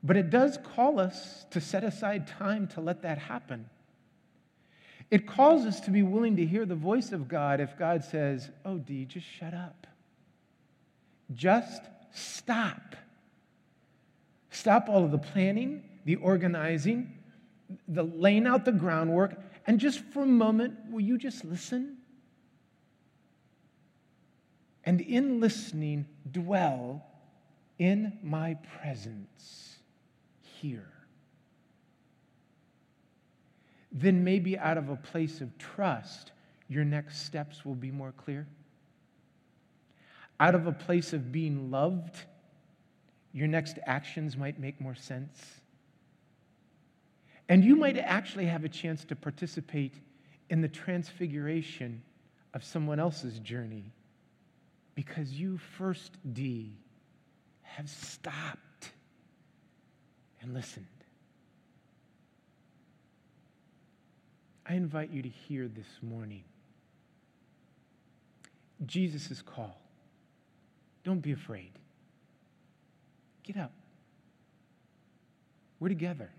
But 0.03 0.17
it 0.17 0.31
does 0.31 0.57
call 0.75 0.99
us 0.99 1.45
to 1.51 1.61
set 1.61 1.83
aside 1.83 2.27
time 2.27 2.67
to 2.69 2.81
let 2.81 3.03
that 3.03 3.19
happen. 3.19 3.69
It 5.11 5.27
calls 5.27 5.65
us 5.65 5.79
to 5.81 5.91
be 5.91 6.01
willing 6.01 6.35
to 6.37 6.45
hear 6.45 6.65
the 6.65 6.75
voice 6.75 7.11
of 7.11 7.27
God 7.27 7.59
if 7.59 7.77
God 7.77 8.03
says, 8.03 8.49
Oh, 8.65 8.77
Dee, 8.77 9.05
just 9.05 9.27
shut 9.27 9.53
up. 9.53 9.85
Just 11.33 11.83
stop. 12.11 12.95
Stop 14.49 14.89
all 14.89 15.03
of 15.03 15.11
the 15.11 15.19
planning, 15.19 15.83
the 16.05 16.15
organizing, 16.15 17.13
the 17.87 18.03
laying 18.03 18.47
out 18.47 18.65
the 18.65 18.71
groundwork, 18.71 19.39
and 19.67 19.79
just 19.79 19.99
for 20.05 20.23
a 20.23 20.27
moment, 20.27 20.73
will 20.89 21.01
you 21.01 21.19
just 21.19 21.45
listen? 21.45 21.97
And 24.85 25.01
in 25.01 25.39
listening, 25.39 26.05
dwell 26.31 27.03
in 27.79 28.17
my 28.21 28.55
presence 28.81 29.77
here. 30.41 30.91
Then, 33.91 34.23
maybe 34.23 34.57
out 34.57 34.77
of 34.77 34.89
a 34.89 34.95
place 34.95 35.41
of 35.41 35.57
trust, 35.57 36.31
your 36.67 36.83
next 36.83 37.25
steps 37.25 37.65
will 37.65 37.75
be 37.75 37.91
more 37.91 38.11
clear. 38.11 38.45
Out 40.39 40.53
of 40.53 40.67
a 40.67 40.71
place 40.71 41.13
of 41.13 41.31
being 41.31 41.71
loved, 41.71 42.17
your 43.31 43.47
next 43.47 43.79
actions 43.85 44.35
might 44.35 44.59
make 44.59 44.79
more 44.81 44.95
sense. 44.95 45.61
And 47.47 47.63
you 47.63 47.75
might 47.75 47.97
actually 47.97 48.45
have 48.45 48.63
a 48.65 48.69
chance 48.69 49.05
to 49.05 49.15
participate 49.15 49.93
in 50.49 50.61
the 50.61 50.67
transfiguration 50.67 52.01
of 52.53 52.63
someone 52.63 52.99
else's 52.99 53.39
journey 53.39 53.85
because 54.95 55.31
you, 55.31 55.57
first 55.77 56.17
D, 56.33 56.77
have 57.61 57.89
stopped 57.89 58.91
and 60.41 60.53
listened. 60.53 60.85
I 64.67 64.73
invite 64.73 65.11
you 65.11 65.21
to 65.21 65.29
hear 65.29 65.67
this 65.67 65.85
morning 66.01 66.43
Jesus' 68.85 69.41
call. 69.41 69.79
Don't 71.03 71.21
be 71.21 71.31
afraid. 71.31 71.71
Get 73.43 73.57
up. 73.57 73.71
We're 75.79 75.89
together. 75.89 76.29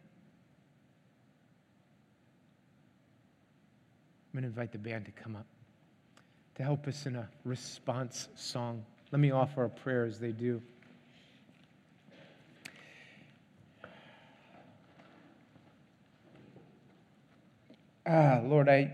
I'm 4.35 4.41
going 4.41 4.43
to 4.43 4.49
invite 4.49 4.73
the 4.73 4.79
band 4.79 5.07
to 5.07 5.13
come 5.13 5.37
up 5.37 5.47
to 6.57 6.63
help 6.63 6.89
us 6.89 7.05
in 7.05 7.17
a 7.17 7.29
response 7.45 8.29
song. 8.35 8.83
Let 9.13 9.21
me 9.21 9.31
offer 9.31 9.65
a 9.65 9.71
prayer 9.71 10.07
as 10.07 10.19
they 10.19 10.33
do. 10.33 10.63
Ah, 18.07 18.41
Lord, 18.43 18.69
I, 18.69 18.91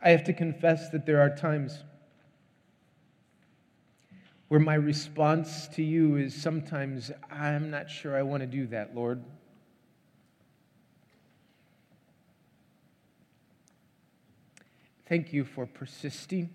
I 0.00 0.10
have 0.10 0.24
to 0.24 0.32
confess 0.32 0.88
that 0.90 1.04
there 1.04 1.20
are 1.20 1.34
times 1.34 1.82
where 4.48 4.60
my 4.60 4.74
response 4.74 5.66
to 5.74 5.82
you 5.82 6.16
is 6.16 6.34
sometimes, 6.34 7.10
I'm 7.30 7.70
not 7.70 7.90
sure 7.90 8.16
I 8.16 8.22
want 8.22 8.42
to 8.42 8.46
do 8.46 8.66
that, 8.68 8.94
Lord. 8.94 9.22
Thank 15.08 15.32
you 15.32 15.44
for 15.44 15.66
persisting 15.66 16.50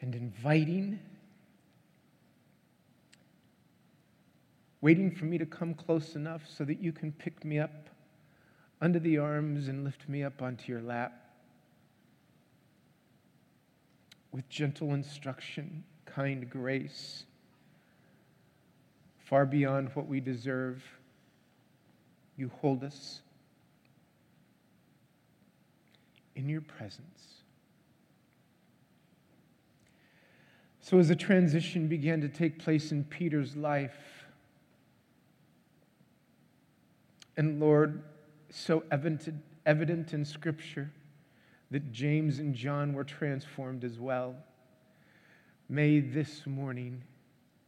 and 0.00 0.14
inviting, 0.14 0.98
waiting 4.80 5.10
for 5.10 5.26
me 5.26 5.36
to 5.36 5.44
come 5.44 5.74
close 5.74 6.16
enough 6.16 6.42
so 6.48 6.64
that 6.64 6.80
you 6.80 6.92
can 6.92 7.12
pick 7.12 7.44
me 7.44 7.58
up 7.58 7.90
under 8.80 8.98
the 8.98 9.18
arms 9.18 9.68
and 9.68 9.84
lift 9.84 10.08
me 10.08 10.22
up 10.22 10.40
onto 10.40 10.72
your 10.72 10.80
lap 10.80 11.12
with 14.32 14.48
gentle 14.48 14.94
instruction, 14.94 15.84
kind 16.06 16.48
grace, 16.48 17.24
far 19.18 19.44
beyond 19.44 19.90
what 19.94 20.08
we 20.08 20.20
deserve. 20.20 20.82
You 22.36 22.50
hold 22.60 22.82
us 22.82 23.20
in 26.36 26.48
your 26.48 26.60
presence. 26.60 27.42
So, 30.80 30.98
as 30.98 31.08
a 31.08 31.16
transition 31.16 31.88
began 31.88 32.20
to 32.20 32.28
take 32.28 32.58
place 32.58 32.92
in 32.92 33.04
Peter's 33.04 33.56
life, 33.56 34.26
and 37.36 37.58
Lord, 37.58 38.02
so 38.50 38.84
evident, 38.90 39.42
evident 39.64 40.12
in 40.12 40.24
Scripture 40.24 40.90
that 41.70 41.90
James 41.90 42.38
and 42.38 42.54
John 42.54 42.92
were 42.92 43.04
transformed 43.04 43.82
as 43.82 43.98
well, 43.98 44.36
may 45.68 46.00
this 46.00 46.46
morning 46.46 47.02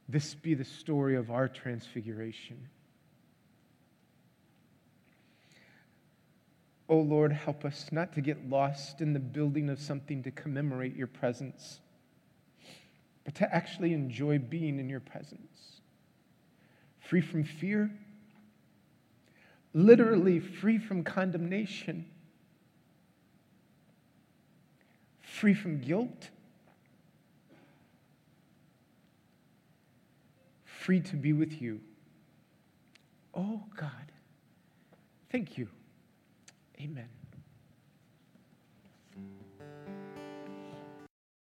this 0.09 0.35
be 0.35 0.55
the 0.55 0.65
story 0.65 1.17
of 1.17 1.31
our 1.31 1.49
transfiguration. 1.49 2.69
Oh 6.89 6.99
Lord, 6.99 7.33
help 7.33 7.65
us 7.65 7.89
not 7.91 8.13
to 8.15 8.21
get 8.21 8.49
lost 8.49 9.01
in 9.01 9.13
the 9.13 9.19
building 9.19 9.69
of 9.69 9.81
something 9.81 10.23
to 10.23 10.31
commemorate 10.31 10.95
your 10.95 11.09
presence, 11.09 11.81
but 13.25 13.35
to 13.37 13.55
actually 13.55 13.93
enjoy 13.93 14.39
being 14.39 14.79
in 14.79 14.89
your 14.89 15.01
presence. 15.01 15.81
Free 17.01 17.21
from 17.21 17.43
fear, 17.43 17.91
literally 19.75 20.39
free 20.39 20.79
from 20.79 21.03
condemnation, 21.03 22.07
free 25.21 25.55
from 25.55 25.81
guilt, 25.81 26.31
free 30.65 31.01
to 31.01 31.17
be 31.17 31.33
with 31.33 31.61
you. 31.61 31.81
Oh 33.35 33.65
God, 33.77 34.13
thank 35.31 35.59
you. 35.59 35.69
Amen. 36.81 37.16